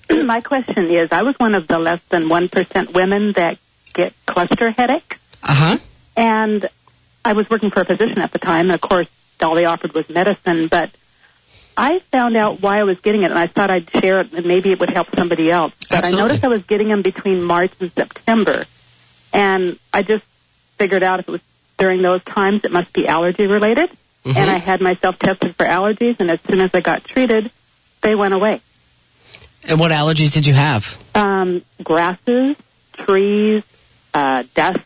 [0.25, 3.59] My question is I was one of the less than 1% women that
[3.94, 5.16] get cluster headaches.
[5.42, 5.79] Uh huh.
[6.16, 6.68] And
[7.25, 9.09] I was working for a physician at the time, and of course,
[9.40, 10.68] all they offered was medicine.
[10.68, 10.90] But
[11.77, 14.47] I found out why I was getting it, and I thought I'd share it, and
[14.47, 15.73] maybe it would help somebody else.
[15.88, 16.18] But Absolutely.
[16.18, 18.66] I noticed I was getting them between March and September,
[19.33, 20.25] and I just
[20.79, 21.40] figured out if it was
[21.77, 23.90] during those times, it must be allergy related.
[24.25, 24.37] Mm-hmm.
[24.37, 27.51] And I had myself tested for allergies, and as soon as I got treated,
[28.03, 28.61] they went away.
[29.64, 30.99] And what allergies did you have?
[31.18, 32.57] um, grasses,
[32.94, 33.64] trees,
[34.14, 34.81] uh, dust,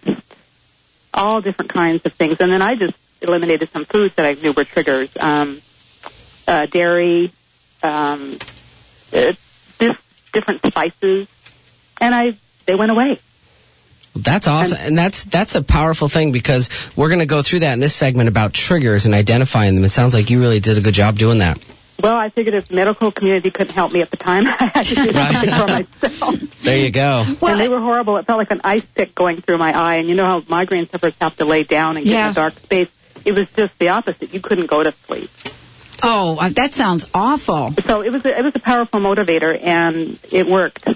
[1.15, 2.39] all different kinds of things.
[2.41, 5.61] And then I just eliminated some foods that I knew were triggers, um,
[6.49, 7.33] uh, dairy,
[7.83, 8.39] um,
[9.13, 9.33] uh,
[9.79, 9.97] this
[10.33, 11.29] different spices,
[12.01, 13.21] and I they went away.
[14.15, 17.73] That's awesome, and that's that's a powerful thing because we're going to go through that
[17.75, 19.85] in this segment about triggers and identifying them.
[19.85, 21.59] It sounds like you really did a good job doing that.
[22.01, 24.85] Well, I figured if the medical community couldn't help me at the time, I had
[24.87, 25.67] to do something for
[26.09, 26.41] myself.
[26.63, 27.25] There you go.
[27.27, 28.17] and they were horrible.
[28.19, 29.97] It felt like an ice pick going through my eye.
[29.97, 32.25] And you know how migraine sufferers have to lay down and get Yeah.
[32.27, 32.89] in a dark space.
[33.25, 34.33] It was just the opposite.
[34.33, 35.31] You couldn't go to sleep.
[36.05, 37.75] Oh, uh, that sounds awful.
[37.87, 40.89] So it was a, it was a powerful motivator, and it worked.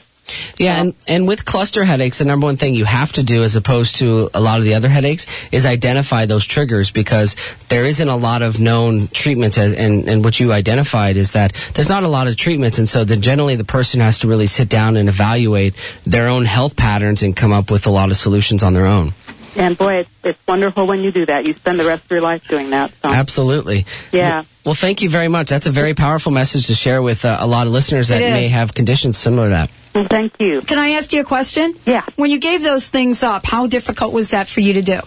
[0.58, 3.56] Yeah, and, and with cluster headaches, the number one thing you have to do, as
[3.56, 7.36] opposed to a lot of the other headaches, is identify those triggers because
[7.68, 9.58] there isn't a lot of known treatments.
[9.58, 13.04] And, and what you identified is that there's not a lot of treatments, and so
[13.04, 17.22] then generally the person has to really sit down and evaluate their own health patterns
[17.22, 19.14] and come up with a lot of solutions on their own.
[19.56, 21.48] And boy, it's, it's wonderful when you do that.
[21.48, 22.92] You spend the rest of your life doing that.
[23.02, 23.86] So Absolutely.
[24.12, 24.44] yeah.
[24.64, 25.48] Well, thank you very much.
[25.48, 28.48] That's a very powerful message to share with uh, a lot of listeners that may
[28.48, 29.70] have conditions similar to that.
[29.96, 30.60] Well, thank you.
[30.60, 31.74] Can I ask you a question?
[31.86, 32.04] Yeah.
[32.16, 35.00] When you gave those things up, how difficult was that for you to do?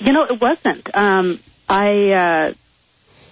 [0.00, 0.94] You know, it wasn't.
[0.94, 2.52] Um, I uh,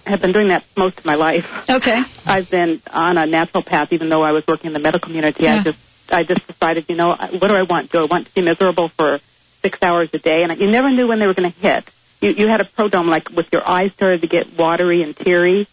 [0.07, 1.69] have been doing that most of my life.
[1.69, 2.03] Okay.
[2.25, 5.43] I've been on a natural path, even though I was working in the medical community.
[5.43, 5.57] Yeah.
[5.57, 5.79] I just,
[6.09, 7.91] I just decided, you know, what do I want?
[7.91, 9.19] Do I want to be miserable for
[9.61, 10.41] six hours a day?
[10.41, 11.87] And you never knew when they were going to hit.
[12.21, 15.67] You, you had a prodrome, like with your eyes started to get watery and teary,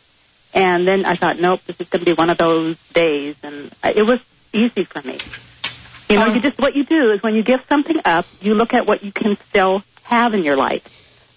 [0.53, 3.75] and then I thought, nope, this is going to be one of those days, and
[3.83, 4.21] it was
[4.55, 5.19] easy for me.
[6.09, 6.41] You know, you uh.
[6.41, 9.13] just what you do is when you give something up, you look at what you
[9.13, 10.83] can still have in your life.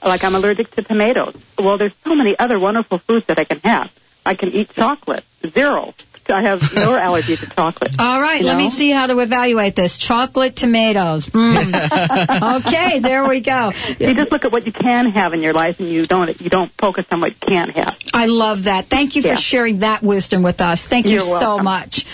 [0.04, 1.36] Like I'm allergic to tomatoes.
[1.58, 3.92] Well, there's so many other wonderful foods that I can have.
[4.26, 5.24] I can eat chocolate.
[5.48, 5.94] Zero.
[6.30, 7.96] I have no allergy to chocolate.
[8.00, 9.98] All right, You let me see how to evaluate this.
[9.98, 11.30] Chocolate tomatoes.
[11.30, 12.58] Mm.
[12.66, 13.72] okay, there we go.
[14.00, 16.50] You just look at what you can have in your life, and you don't you
[16.50, 17.98] don't focus on what you can't have.
[18.14, 18.88] I love that.
[18.88, 20.88] Thank you for sharing that wisdom with us.
[20.88, 21.66] Thank you You're so welcome.
[21.66, 22.06] much.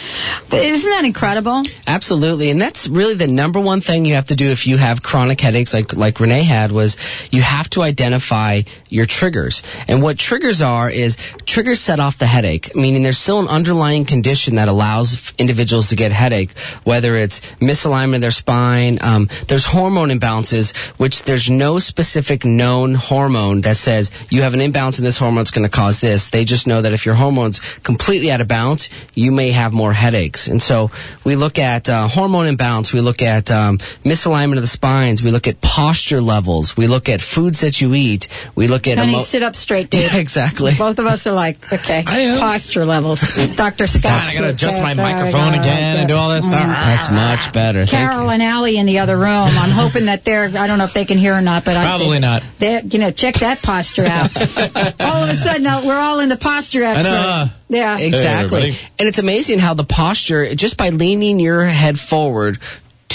[0.52, 1.64] Isn't that incredible?
[1.88, 5.02] Absolutely, and that's really the number one thing you have to do if you have
[5.02, 6.98] chronic headaches, like like Renee had, was
[7.32, 9.64] you have to identify your triggers.
[9.88, 14.03] And what triggers are is triggers set off the headache, meaning there's still an underlying
[14.06, 18.98] condition that allows individuals to get headache, whether it's misalignment of their spine.
[19.02, 24.62] Um, there's hormone imbalances, which there's no specific known hormone that says you have an
[24.62, 26.30] imbalance in this hormone, it's going to cause this.
[26.30, 29.94] They just know that if your hormone's completely out of balance, you may have more
[29.94, 30.48] headaches.
[30.48, 30.92] And so
[31.24, 35.32] we look at uh, hormone imbalance, we look at um, misalignment of the spines, we
[35.32, 39.14] look at posture levels, we look at foods that you eat, we look at Honey,
[39.14, 40.02] emo- sit up straight, dude.
[40.02, 40.74] Yeah, exactly.
[40.78, 43.22] Both of us are like, okay, posture levels.
[43.56, 43.88] Dr.
[43.94, 44.04] Scott.
[44.24, 46.68] God, I gotta adjust my microphone again and do all this stuff.
[46.68, 47.86] That's much better.
[47.86, 49.28] Thank Carol and Allie in the other room.
[49.30, 50.46] I'm hoping that they're.
[50.46, 52.44] I don't know if they can hear or not, but Probably I not.
[52.60, 54.36] They're, you know, check that posture out.
[55.00, 57.10] all of a sudden, uh, we're all in the posture expert.
[57.10, 57.46] know.
[57.70, 58.76] Yeah, Exactly.
[59.00, 62.60] and it's amazing how the posture, just by leaning your head forward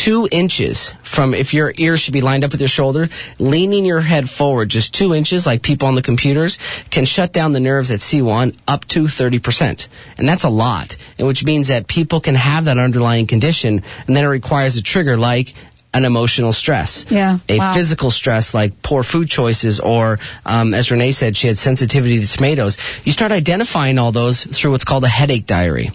[0.04, 4.00] two inches from if your ear should be lined up with your shoulder, leaning your
[4.00, 6.56] head forward just two inches, like people on the computers,
[6.90, 9.88] can shut down the nerves at C1 up to 30%.
[10.16, 10.96] And that's a lot.
[11.18, 14.82] And which means that people can have that underlying condition, and then it requires a
[14.82, 15.54] trigger like
[15.94, 17.38] an emotional stress Yeah.
[17.48, 17.72] a Wow.
[17.74, 22.26] physical stress like poor food choices or um, as renee said she had sensitivity to
[22.26, 25.90] tomatoes you start identifying all those through what's called a headache diary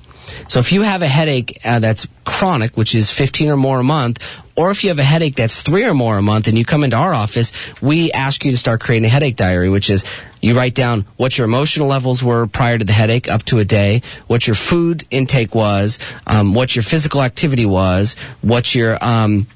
[0.48, 3.84] so if you have a headache uh, that's chronic which is 15 or more a
[3.84, 4.20] month
[4.56, 6.84] or if you have a headache that's three or more a month and you come
[6.84, 10.04] into our office we ask you to start creating a headache diary which is
[10.44, 13.66] you write down what your emotional levels were prior to the headache up to a
[13.66, 19.48] day, what your food intake was, um, what your physical activity was, what your um,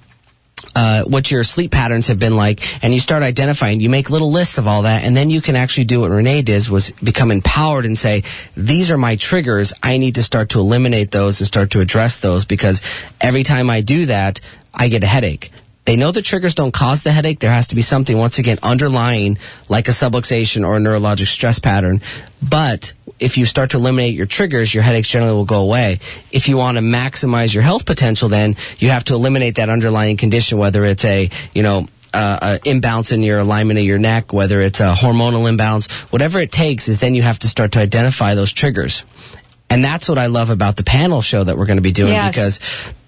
[0.75, 3.79] uh, what your sleep patterns have been like, and you start identifying.
[3.79, 6.41] You make little lists of all that, and then you can actually do what Renee
[6.41, 8.23] did: was become empowered and say,
[8.55, 9.73] "These are my triggers.
[9.81, 12.81] I need to start to eliminate those and start to address those because
[13.21, 14.39] every time I do that,
[14.73, 15.51] I get a headache."
[15.87, 17.39] They know the triggers don't cause the headache.
[17.39, 19.37] There has to be something, once again, underlying,
[19.69, 22.01] like a subluxation or a neurologic stress pattern.
[22.41, 26.01] But if you start to eliminate your triggers, your headaches generally will go away.
[26.29, 30.17] If you want to maximize your health potential, then you have to eliminate that underlying
[30.17, 34.33] condition, whether it's a, you know, uh, uh, imbalance in your alignment of your neck,
[34.33, 37.79] whether it's a hormonal imbalance, whatever it takes is then you have to start to
[37.79, 39.03] identify those triggers.
[39.69, 42.13] And that's what I love about the panel show that we're going to be doing
[42.13, 42.33] Yes.
[42.33, 42.59] because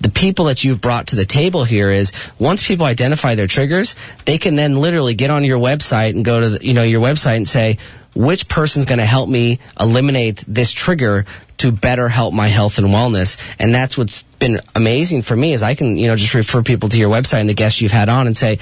[0.02, 3.96] the people that you've brought to the table here is once people identify their triggers,
[4.26, 7.02] they can then literally get on your website and go to the, you know your
[7.02, 7.78] website and say
[8.16, 11.26] which person's going to help me eliminate this trigger
[11.60, 13.38] to better help my health and wellness.
[13.60, 16.90] And that's what's been amazing for me is I can, you know, just refer people
[16.90, 18.60] to your website and the guests you've had on and say,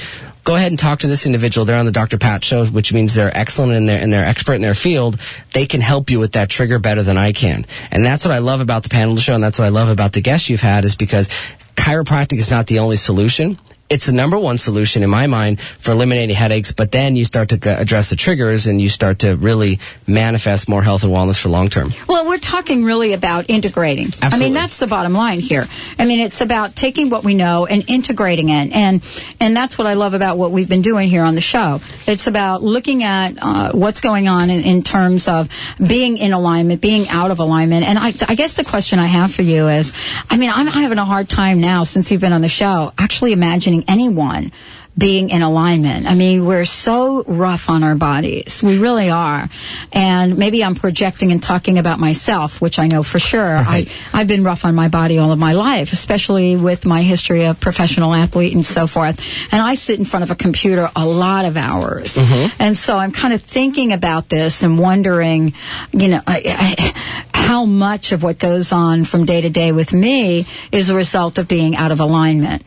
[0.48, 1.66] go ahead and talk to this individual.
[1.66, 2.18] They're on the Dr.
[2.18, 5.20] Pat show, which means they're excellent in their, and they're expert in their field.
[5.54, 7.66] They can help you with that trigger better than I can.
[7.92, 9.36] And that's what I love about the panel show.
[9.36, 11.28] And that's what I love about the guests you've had is because
[11.76, 13.60] chiropractic is not the only solution.
[13.90, 17.50] It's the number one solution in my mind for eliminating headaches, but then you start
[17.50, 21.48] to address the triggers and you start to really manifest more health and wellness for
[21.48, 21.94] long term.
[22.08, 24.10] Well, we're talking really about integrating.
[24.22, 25.66] I mean, that's the bottom line here.
[25.98, 29.04] I mean, it's about taking what we know and integrating it, and
[29.40, 31.80] and that's what I love about what we've been doing here on the show.
[32.06, 35.50] It's about looking at uh, what's going on in, in terms of
[35.86, 39.34] being in alignment, being out of alignment, and I, I guess the question I have
[39.34, 39.94] for you is,
[40.30, 43.32] I mean, I'm having a hard time now since you've been on the show actually
[43.32, 44.52] imagining anyone
[44.98, 46.08] being in alignment.
[46.08, 48.64] I mean, we're so rough on our bodies.
[48.64, 49.48] We really are.
[49.94, 53.58] And maybe I'm projecting and talking about myself, which I know for sure.
[53.58, 57.46] I, I've been rough on my body all of my life, especially with my history
[57.46, 59.22] of professional athlete and so forth.
[59.52, 62.16] And I sit in front of a computer a lot of hours.
[62.16, 62.56] Mm-hmm.
[62.60, 65.54] And so I'm kind of thinking about this and wondering,
[65.92, 69.94] you know, I, I, how much of what goes on from day to day with
[69.94, 72.64] me is a result of being out of alignment.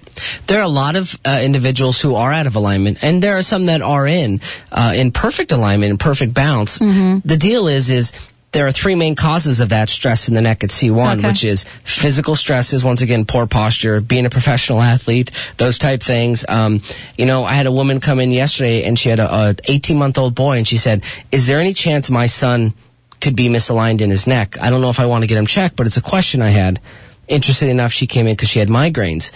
[0.47, 3.43] There are a lot of uh, individuals who are out of alignment, and there are
[3.43, 4.41] some that are in
[4.73, 6.79] uh, in perfect alignment and perfect balance.
[6.79, 8.13] The deal is is
[8.53, 11.29] there are three main causes of that stress in the neck at C1, Okay.
[11.29, 16.45] which is physical stresses, once again, poor posture, being a professional athlete, those type things.
[16.49, 16.83] Um,
[17.17, 19.97] you know, I had a woman come in yesterday and she had a, a 18
[19.97, 22.75] month old boy and she said, is there any chance my son
[23.21, 24.57] could be misaligned in his neck?
[24.61, 26.49] I don't know if I want to get him checked, but it's a question I
[26.51, 26.81] had.
[27.29, 29.31] Interesting enough, she came in because she had migraines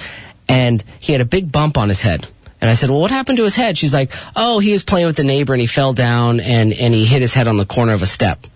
[0.48, 2.26] and he had a big bump on his head.
[2.60, 3.76] And I said, well, what happened to his head?
[3.76, 6.94] She's like, oh, he was playing with the neighbor and he fell down and, and
[6.94, 8.46] he hit his head on the corner of a step.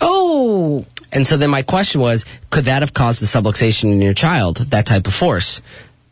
[0.00, 4.14] Oh, And so then my question was, could that have caused the subluxation in your
[4.14, 5.62] child, that type of force?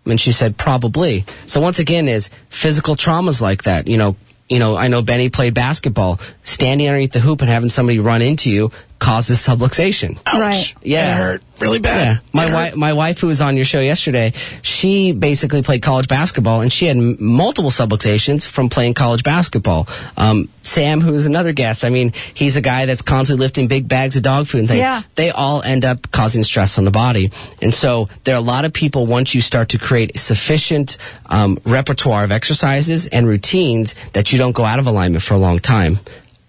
[0.07, 1.25] And she said, probably.
[1.47, 4.17] So once again is physical traumas like that, you know,
[4.49, 6.21] you know, I know Benny played basketball.
[6.43, 8.71] Standing underneath the hoop and having somebody run into you
[9.05, 10.19] causes subluxation.
[10.33, 10.75] Right.
[10.83, 11.13] Yeah.
[11.13, 12.07] It hurt really bad.
[12.07, 12.21] Yeah.
[12.33, 14.33] My wife, my wife who was on your show yesterday,
[14.63, 19.87] she basically played college basketball and she had m- multiple subluxations from playing college basketball.
[20.17, 24.17] Um, Sam, who's another guest, I mean, he's a guy that's constantly lifting big bags
[24.17, 24.81] of dog food and things.
[24.81, 25.03] Yeah.
[25.17, 27.31] They all end up causing stress on the body.
[27.61, 30.97] And so there are a lot of people, once you start to create sufficient
[31.27, 35.39] um, repertoire of exercises and routines that you don't go out of alignment for a
[35.39, 35.99] long time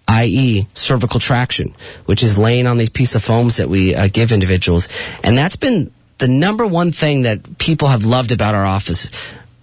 [0.08, 1.74] i.e., cervical traction,
[2.06, 4.88] which is laying on these piece of foams that we uh, give individuals.
[5.22, 9.10] And that's been the number one thing that people have loved about our office.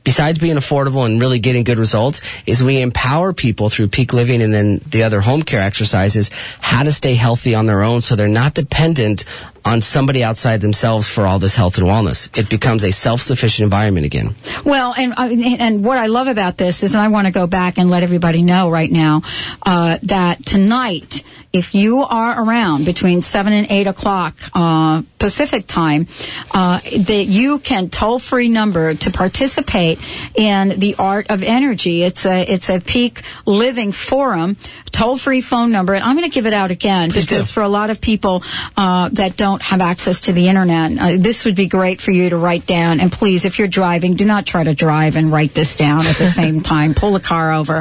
[0.03, 4.41] Besides being affordable and really getting good results, is we empower people through peak living
[4.41, 6.29] and then the other home care exercises
[6.59, 9.25] how to stay healthy on their own so they're not dependent
[9.65, 12.29] on somebody outside themselves for all this health and wellness.
[12.37, 14.35] It becomes a self-sufficient environment again.
[14.65, 15.29] Well, and uh,
[15.59, 18.03] and what I love about this is, and I want to go back and let
[18.03, 19.21] everybody know right now
[19.65, 21.23] uh, that tonight,
[21.53, 26.07] if you are around between seven and eight o'clock uh, Pacific time,
[26.51, 29.99] uh, that you can toll free number to participate
[30.35, 32.01] in the art of energy.
[32.01, 34.57] It's a it's a peak living forum
[34.91, 37.53] toll free phone number, and I'm going to give it out again Please because do.
[37.53, 38.43] for a lot of people
[38.75, 42.29] uh, that don't have access to the internet, uh, this would be great for you
[42.29, 42.99] to write down.
[42.99, 46.15] And please, if you're driving, do not try to drive and write this down at
[46.17, 46.93] the same time.
[46.93, 47.79] Pull the car over.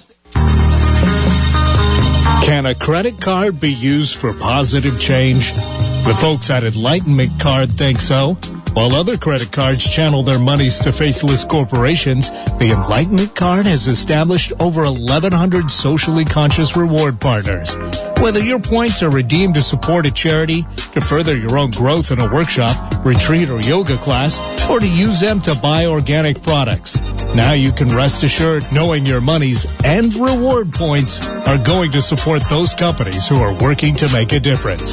[2.44, 5.52] Can a credit card be used for positive change?
[5.52, 8.38] The folks at Enlightenment Card think so.
[8.76, 14.52] While other credit cards channel their monies to faceless corporations, the Enlightenment Card has established
[14.60, 17.74] over 1,100 socially conscious reward partners.
[18.20, 22.20] Whether your points are redeemed to support a charity, to further your own growth in
[22.20, 27.00] a workshop, retreat, or yoga class, or to use them to buy organic products,
[27.34, 32.42] now you can rest assured knowing your monies and reward points are going to support
[32.50, 34.92] those companies who are working to make a difference.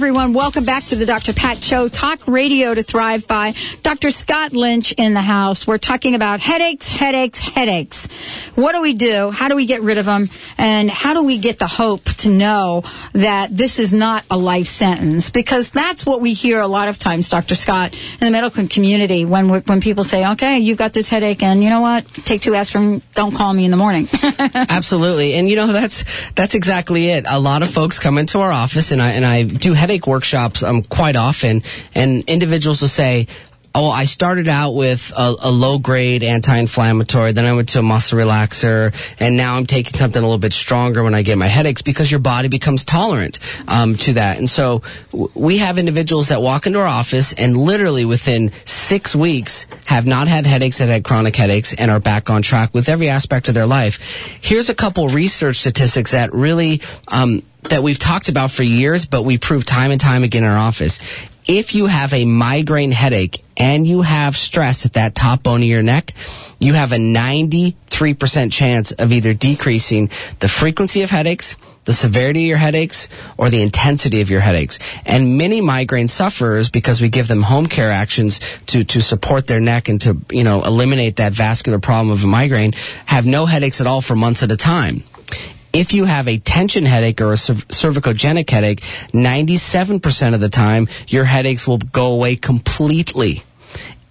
[0.01, 0.33] Everyone.
[0.33, 1.35] Welcome back to the Dr.
[1.35, 1.87] Pat Show.
[1.87, 4.11] Talk radio to thrive by Dr.
[4.11, 5.67] Scott Lynch in the house.
[5.67, 8.09] We're talking about headaches, headaches, headaches.
[8.55, 9.31] What do we do?
[9.31, 10.31] How do we get rid of them?
[10.57, 14.69] And how do we get the hope to know that this is not a life
[14.69, 15.29] sentence?
[15.29, 17.55] Because that's what we hear a lot of times, Dr.
[17.55, 21.63] Scott, in the medical community when when people say, "Okay, you've got this headache, and
[21.63, 22.07] you know what?
[22.25, 23.03] Take two aspirin.
[23.13, 26.05] Don't call me in the morning." Absolutely, and you know that's
[26.37, 27.27] that's exactly it.
[27.29, 30.63] A lot of folks come into our office, and I and I do headache workshops
[30.63, 31.63] um, quite often,
[31.95, 33.27] and individuals will say.
[33.73, 37.83] Oh, I started out with a, a low grade anti-inflammatory, then I went to a
[37.83, 41.47] muscle relaxer, and now I'm taking something a little bit stronger when I get my
[41.47, 44.39] headaches because your body becomes tolerant um, to that.
[44.39, 49.15] And so w- we have individuals that walk into our office and literally within six
[49.15, 52.89] weeks have not had headaches that had chronic headaches and are back on track with
[52.89, 54.01] every aspect of their life.
[54.43, 59.23] Here's a couple research statistics that really um, that we've talked about for years, but
[59.23, 60.99] we prove time and time again in our office.
[61.53, 65.67] If you have a migraine headache and you have stress at that top bone of
[65.67, 66.15] your neck,
[66.61, 72.49] you have a 93% chance of either decreasing the frequency of headaches, the severity of
[72.51, 74.79] your headaches, or the intensity of your headaches.
[75.05, 79.61] And many migraine sufferers, because we give them home care actions to, to support their
[79.61, 82.75] neck and to, you know, eliminate that vascular problem of a migraine,
[83.07, 85.03] have no headaches at all for months at a time.
[85.73, 88.81] If you have a tension headache or a cerv- cervicogenic headache,
[89.13, 93.45] 97% of the time, your headaches will go away completely.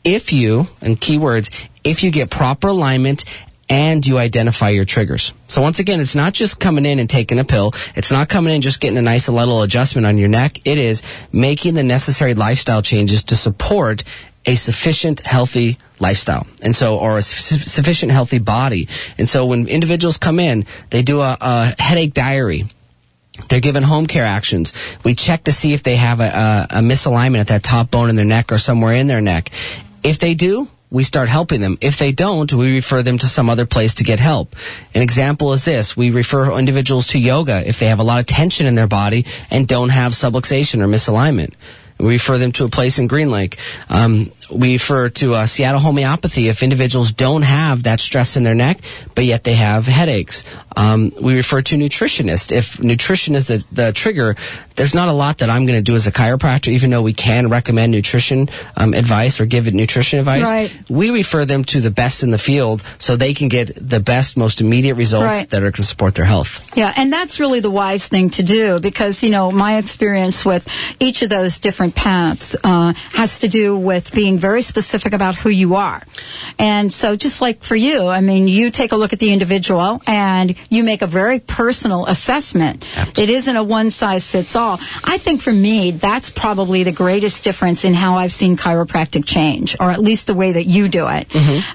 [0.04, 1.50] If you, and keywords,
[1.84, 3.26] if you get proper alignment
[3.70, 5.32] and you identify your triggers.
[5.48, 7.74] So once again, it's not just coming in and taking a pill.
[7.96, 10.66] It's not coming in just getting a nice little adjustment on your neck.
[10.66, 14.04] It is making the necessary lifestyle changes to support
[14.50, 18.88] a sufficient healthy lifestyle and so or a su- sufficient healthy body
[19.18, 22.62] and so when individuals come in they do a, a headache diary
[23.48, 24.74] they're given home care actions.
[25.06, 28.10] We check to see if they have a, a, a misalignment at that top bone
[28.10, 29.52] in their neck or somewhere in their neck.
[30.04, 31.78] If they do, we start helping them.
[31.82, 34.56] If they don't, we refer them to some other place to get help.
[34.96, 35.96] An example is this.
[35.96, 39.26] We refer individuals to yoga if they have a lot of tension in their body
[39.52, 41.54] and don't have subluxation or misalignment.
[42.00, 43.58] We refer them to a place in Green Lake.
[43.90, 48.56] Um, we refer to uh, Seattle homeopathy if individuals don't have that stress in their
[48.56, 48.80] neck,
[49.16, 50.44] but yet they have headaches.
[50.76, 54.36] Um, we refer to nutritionist if nutrition is the, the trigger.
[54.76, 57.14] There's not a lot that I'm going to do as a chiropractor, even though we
[57.14, 60.44] can recommend nutrition um, advice or give it nutrition advice.
[60.44, 60.72] Right.
[60.90, 64.38] We refer them to the best in the field so they can get the best,
[64.38, 65.50] most immediate results Right.
[65.50, 66.72] that are going to support their health.
[66.76, 70.68] Yeah, and that's really the wise thing to do because, you know, my experience with
[71.00, 75.50] each of those different paths uh, has to do with being very specific about who
[75.50, 76.02] you are.
[76.58, 80.02] And so, just like for you, I mean, you take a look at the individual
[80.08, 82.86] and you make a very personal assessment.
[83.18, 84.80] It isn't a one size fits all.
[85.04, 89.76] I think for me, that's probably the greatest difference in how I've seen chiropractic change,
[89.80, 91.28] or at least the way that you do it,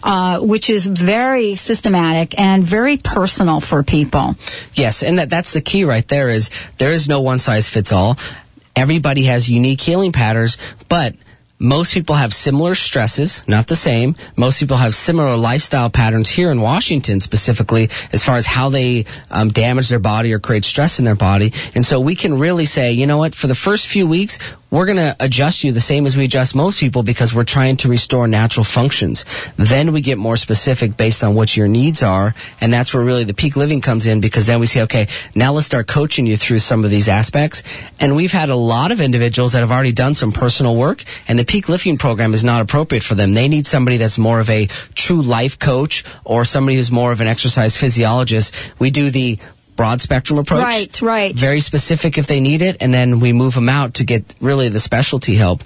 [0.03, 4.37] uh, which is very systematic and very personal for people.
[4.75, 7.93] Yes, and that that's the key right there is there is no one size fits
[7.93, 8.19] all.
[8.77, 10.59] Everybody has unique healing patterns,
[10.89, 11.15] but
[11.65, 14.17] most people have similar stresses, not the same.
[14.37, 19.07] Most people have similar lifestyle patterns here in Washington specifically as far as how they
[19.31, 21.55] um, damage their body or create stress in their body.
[21.75, 24.39] And so we can really say, you know what, for the first few weeks,
[24.75, 27.77] we're going to adjust you the same as we adjust most people because we're trying
[27.77, 29.25] to restore natural functions.
[29.57, 32.35] Then we get more specific based on what your needs are.
[32.61, 35.53] And that's where really the peak living comes in because then we say, okay, now
[35.53, 37.63] let's start coaching you through some of these aspects.
[38.01, 41.39] And we've had a lot of individuals that have already done some personal work and
[41.39, 43.35] the peak living program is not appropriate for them.
[43.35, 47.21] They need somebody that's more of a true life coach or somebody who's more of
[47.21, 48.53] an exercise physiologist.
[48.81, 49.39] We do the
[49.77, 50.63] broad spectrum approach.
[50.63, 51.35] Right, right.
[51.35, 54.69] Very specific if they need it, and then we move them out to get really
[54.69, 55.63] the specialty help.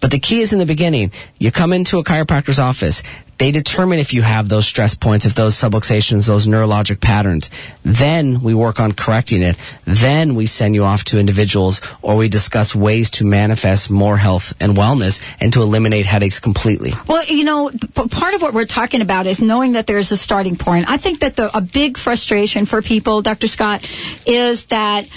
[0.00, 1.12] But the key is in the beginning.
[1.38, 3.02] You come into a chiropractor's office.
[3.38, 7.50] They determine if you have those stress points, if those subluxations, those neurologic patterns.
[7.84, 9.56] Then we work on correcting it.
[9.84, 14.52] Then we send you off to individuals or we discuss ways to manifest more health
[14.60, 16.92] and wellness and to eliminate headaches completely.
[17.06, 17.70] Well, you know,
[18.10, 20.88] part of what we're talking about is knowing that there's a starting point.
[20.88, 23.48] I think that the, a big frustration for people, Dr.
[23.48, 23.88] Scott,
[24.26, 25.08] is that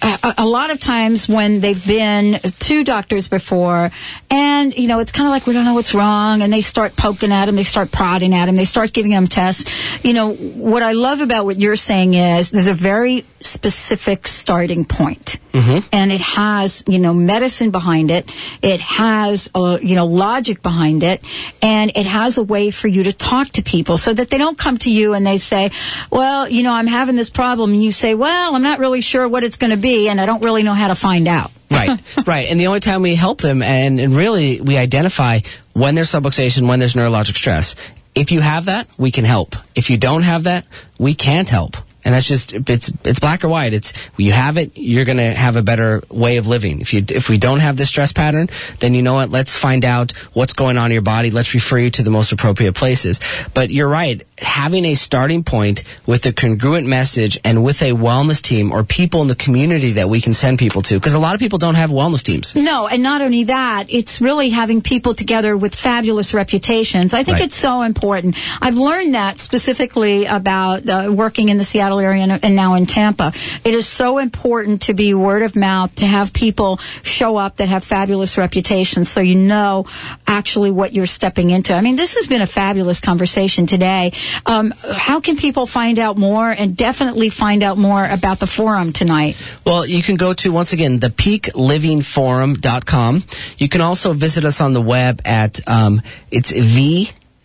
[0.00, 3.90] uh, a, a lot of times when they've been to doctors before,
[4.30, 6.96] and you know, it's kind of like we don't know what's wrong, and they start
[6.96, 9.64] poking at them, they start prodding at them, they start giving them tests.
[10.04, 14.84] You know, what I love about what you're saying is there's a very specific starting
[14.84, 15.38] point.
[15.54, 15.86] Mm-hmm.
[15.92, 18.28] and it has you know medicine behind it.
[18.60, 21.22] It has uh, you know logic behind it.
[21.62, 24.58] And it has a way for you to talk to people so that they don't
[24.58, 25.70] come to you and they say
[26.10, 27.70] well you know i'm having this problem.
[27.70, 30.26] And you say well i'm not really sure what it's going to be and i
[30.26, 31.52] don't really know how to find out.
[31.70, 32.48] Right, right.
[32.48, 35.40] And the only time we help them, and, and really we identify
[35.74, 37.74] when there's subluxation, when there's neurologic stress.
[38.14, 39.56] If you have that, we can help.
[39.74, 40.64] If you don't have that,
[40.98, 41.76] we can't help.
[42.04, 43.72] And that's just it's it's black or white.
[43.72, 46.80] It's you have it, you're gonna have a better way of living.
[46.80, 48.48] If you if we don't have this stress pattern,
[48.80, 49.30] then you know what?
[49.30, 51.30] Let's find out what's going on in your body.
[51.30, 53.20] Let's refer you to the most appropriate places.
[53.54, 54.22] But you're right.
[54.38, 59.22] Having a starting point with a congruent message and with a wellness team or people
[59.22, 61.76] in the community that we can send people to, because a lot of people don't
[61.76, 62.54] have wellness teams.
[62.54, 67.14] No, and not only that, it's really having people together with fabulous reputations.
[67.14, 67.44] I think Right.
[67.46, 68.36] it's so important.
[68.60, 73.32] I've learned that specifically about uh, working in the Seattle area and, now in Tampa.
[73.64, 77.68] It is so important to be word of mouth, to have people show up that
[77.68, 79.86] have fabulous reputations so you know
[80.26, 81.74] actually what you're stepping into.
[81.74, 84.12] I mean, this has been a fabulous conversation today.
[84.46, 88.92] Um, how can people find out more and definitely find out more about the forum
[88.92, 89.36] tonight?
[89.64, 93.24] Well, you can go to, once again, thepeaklivingforum.com.
[93.58, 96.52] You can also visit us on the web at, um, it's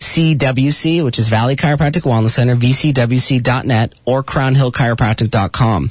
[0.00, 5.90] VCWC, which is Valley Chiropractic Wellness Center, vcwc.net, or crownhillchiropractic.com.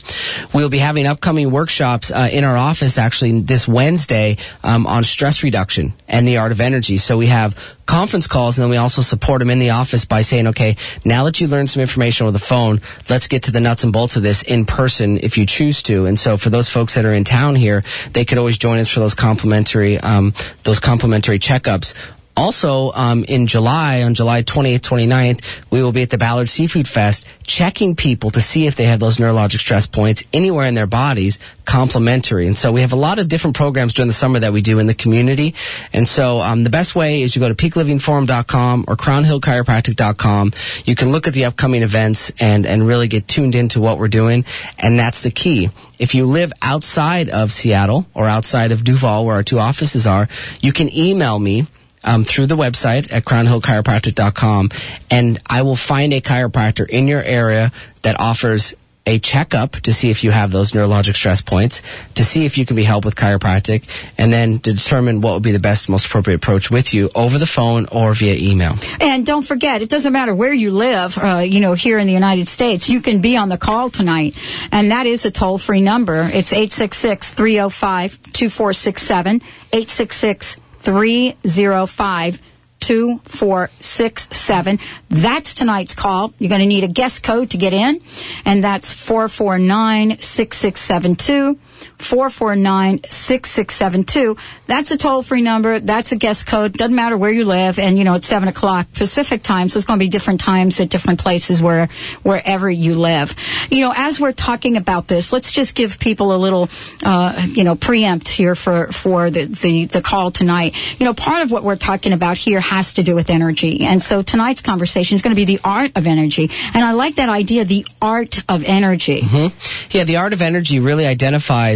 [0.53, 5.43] We'll be having upcoming workshops uh, in our office actually this Wednesday um, on stress
[5.43, 6.97] reduction and the art of energy.
[6.97, 10.21] So we have conference calls and then we also support them in the office by
[10.21, 13.61] saying, okay, now that you learned some information over the phone, let's get to the
[13.61, 16.05] nuts and bolts of this in person if you choose to.
[16.05, 18.89] And so for those folks that are in town here, they could always join us
[18.89, 20.33] for those complimentary, um,
[20.63, 21.93] those complimentary checkups.
[22.39, 26.87] Also, um, in July, on July 28th, 29th, we will be at the Ballard Seafood
[26.87, 30.87] Fest checking people to see if they have those neurologic stress points anywhere in their
[30.87, 32.47] bodies, complimentary.
[32.47, 34.79] And so we have a lot of different programs during the summer that we do
[34.79, 35.53] in the community.
[35.91, 40.53] And so um, the best way is you go to peaklivingforum.com or crownhillchiropractic.com.
[40.85, 44.07] You can look at the upcoming events and, and really get tuned into what we're
[44.07, 44.45] doing.
[44.77, 45.71] And that's the key.
[45.97, 50.29] If you live outside of Seattle or outside of Duvall, where our two offices are,
[50.61, 51.67] you can email me
[52.03, 54.69] um, through the website at crownhillchiropractic.com,
[55.09, 57.71] and I will find a chiropractor in your area
[58.01, 58.75] that offers
[59.09, 61.81] a checkup to see if you have those neurologic stress points,
[62.13, 63.85] to see if you can be helped with chiropractic,
[64.19, 67.39] and then to determine what would be the best, most appropriate approach with you over
[67.39, 68.75] the phone or via email.
[69.01, 72.13] And don't forget, it doesn't matter where you live, uh, you know, here in the
[72.13, 74.35] United States, you can be on the call tonight.
[74.71, 76.29] And that is a toll free number.
[76.31, 79.41] It's 866 305 2467.
[79.71, 82.41] 866 305
[82.79, 84.79] 2467.
[85.09, 86.33] That's tonight's call.
[86.39, 88.01] You're going to need a guest code to get in,
[88.45, 91.59] and that's 449 6672.
[91.97, 94.37] 449-6672.
[94.67, 95.79] That's a toll-free number.
[95.79, 96.73] That's a guest code.
[96.73, 97.79] Doesn't matter where you live.
[97.79, 100.79] And, you know, it's 7 o'clock Pacific time, so it's going to be different times
[100.79, 101.89] at different places where,
[102.23, 103.35] wherever you live.
[103.69, 106.69] You know, as we're talking about this, let's just give people a little,
[107.03, 110.75] uh, you know, preempt here for, for the, the, the call tonight.
[110.99, 113.81] You know, part of what we're talking about here has to do with energy.
[113.81, 116.49] And so tonight's conversation is going to be the art of energy.
[116.73, 119.21] And I like that idea, the art of energy.
[119.23, 119.47] hmm
[119.91, 121.68] Yeah, the art of energy really identifies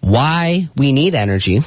[0.00, 1.62] why we need energy,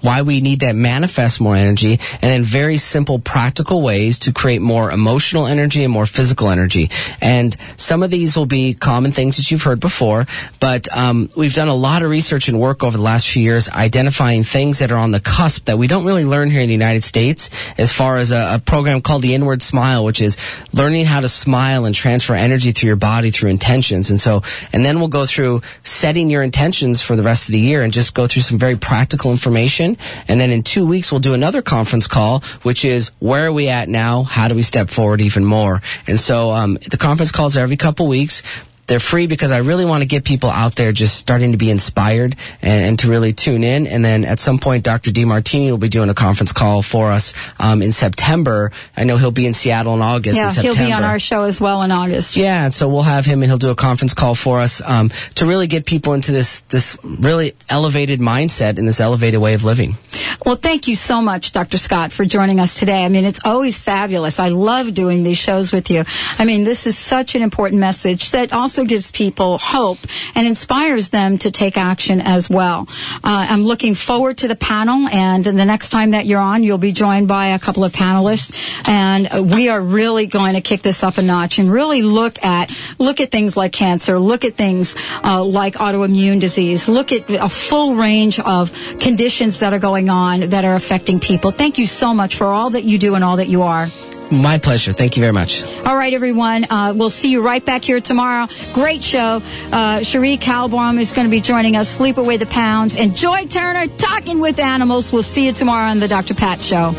[0.00, 4.60] why we need to manifest more energy, and then very simple, practical ways to create
[4.60, 6.90] more emotional energy and more physical energy.
[7.20, 10.26] And some of these will be common things that you've heard before,
[10.60, 13.68] but um, we've done a lot of research and work over the last few years
[13.68, 16.74] identifying things that are on the cusp that we don't really learn here in the
[16.74, 20.36] United States as far as a, a program called the Inward Smile, which is
[20.72, 24.10] learning how to smile and transfer energy through your body through intentions.
[24.10, 24.42] And so,
[24.72, 27.92] and then we'll go through setting your intentions for the rest of the year and
[27.92, 29.85] just go through some very practical information.
[30.28, 33.68] And then in two weeks, we'll do another conference call, which is where are we
[33.68, 34.24] at now?
[34.24, 35.80] How do we step forward even more?
[36.08, 38.42] And so, um, the conference calls every couple weeks.
[38.86, 41.70] They're free because I really want to get people out there just starting to be
[41.70, 43.86] inspired and, and to really tune in.
[43.86, 45.10] And then at some point, Dr.
[45.10, 48.72] Demartini will be doing a conference call for us um, in September.
[48.96, 50.36] I know he'll be in Seattle in August.
[50.36, 52.36] Yeah, in he'll be on our show as well in August.
[52.36, 55.46] Yeah, so we'll have him, and he'll do a conference call for us um, to
[55.46, 59.96] really get people into this this really elevated mindset and this elevated way of living.
[60.44, 61.78] Well, thank you so much, Dr.
[61.78, 63.04] Scott, for joining us today.
[63.04, 64.38] I mean, it's always fabulous.
[64.38, 66.04] I love doing these shows with you.
[66.38, 69.98] I mean, this is such an important message that also gives people hope
[70.34, 72.86] and inspires them to take action as well.
[73.24, 76.78] Uh, I'm looking forward to the panel, and the next time that you're on, you'll
[76.78, 78.52] be joined by a couple of panelists,
[78.88, 82.70] and we are really going to kick this up a notch and really look at
[82.98, 87.48] look at things like cancer, look at things uh, like autoimmune disease, look at a
[87.48, 91.50] full range of conditions that are going on that are affecting people.
[91.50, 93.88] Thank you so much for all that you do and all that you are.
[94.30, 94.92] My pleasure.
[94.92, 95.62] Thank you very much.
[95.84, 96.66] All right, everyone.
[96.68, 98.48] Uh, we'll see you right back here tomorrow.
[98.72, 99.42] Great show.
[99.72, 101.88] Uh, Cherie Calbom is going to be joining us.
[101.88, 102.96] Sleep Away the Pounds.
[102.96, 105.12] And Joy Turner talking with animals.
[105.12, 106.34] We'll see you tomorrow on the Dr.
[106.34, 106.92] Pat Show.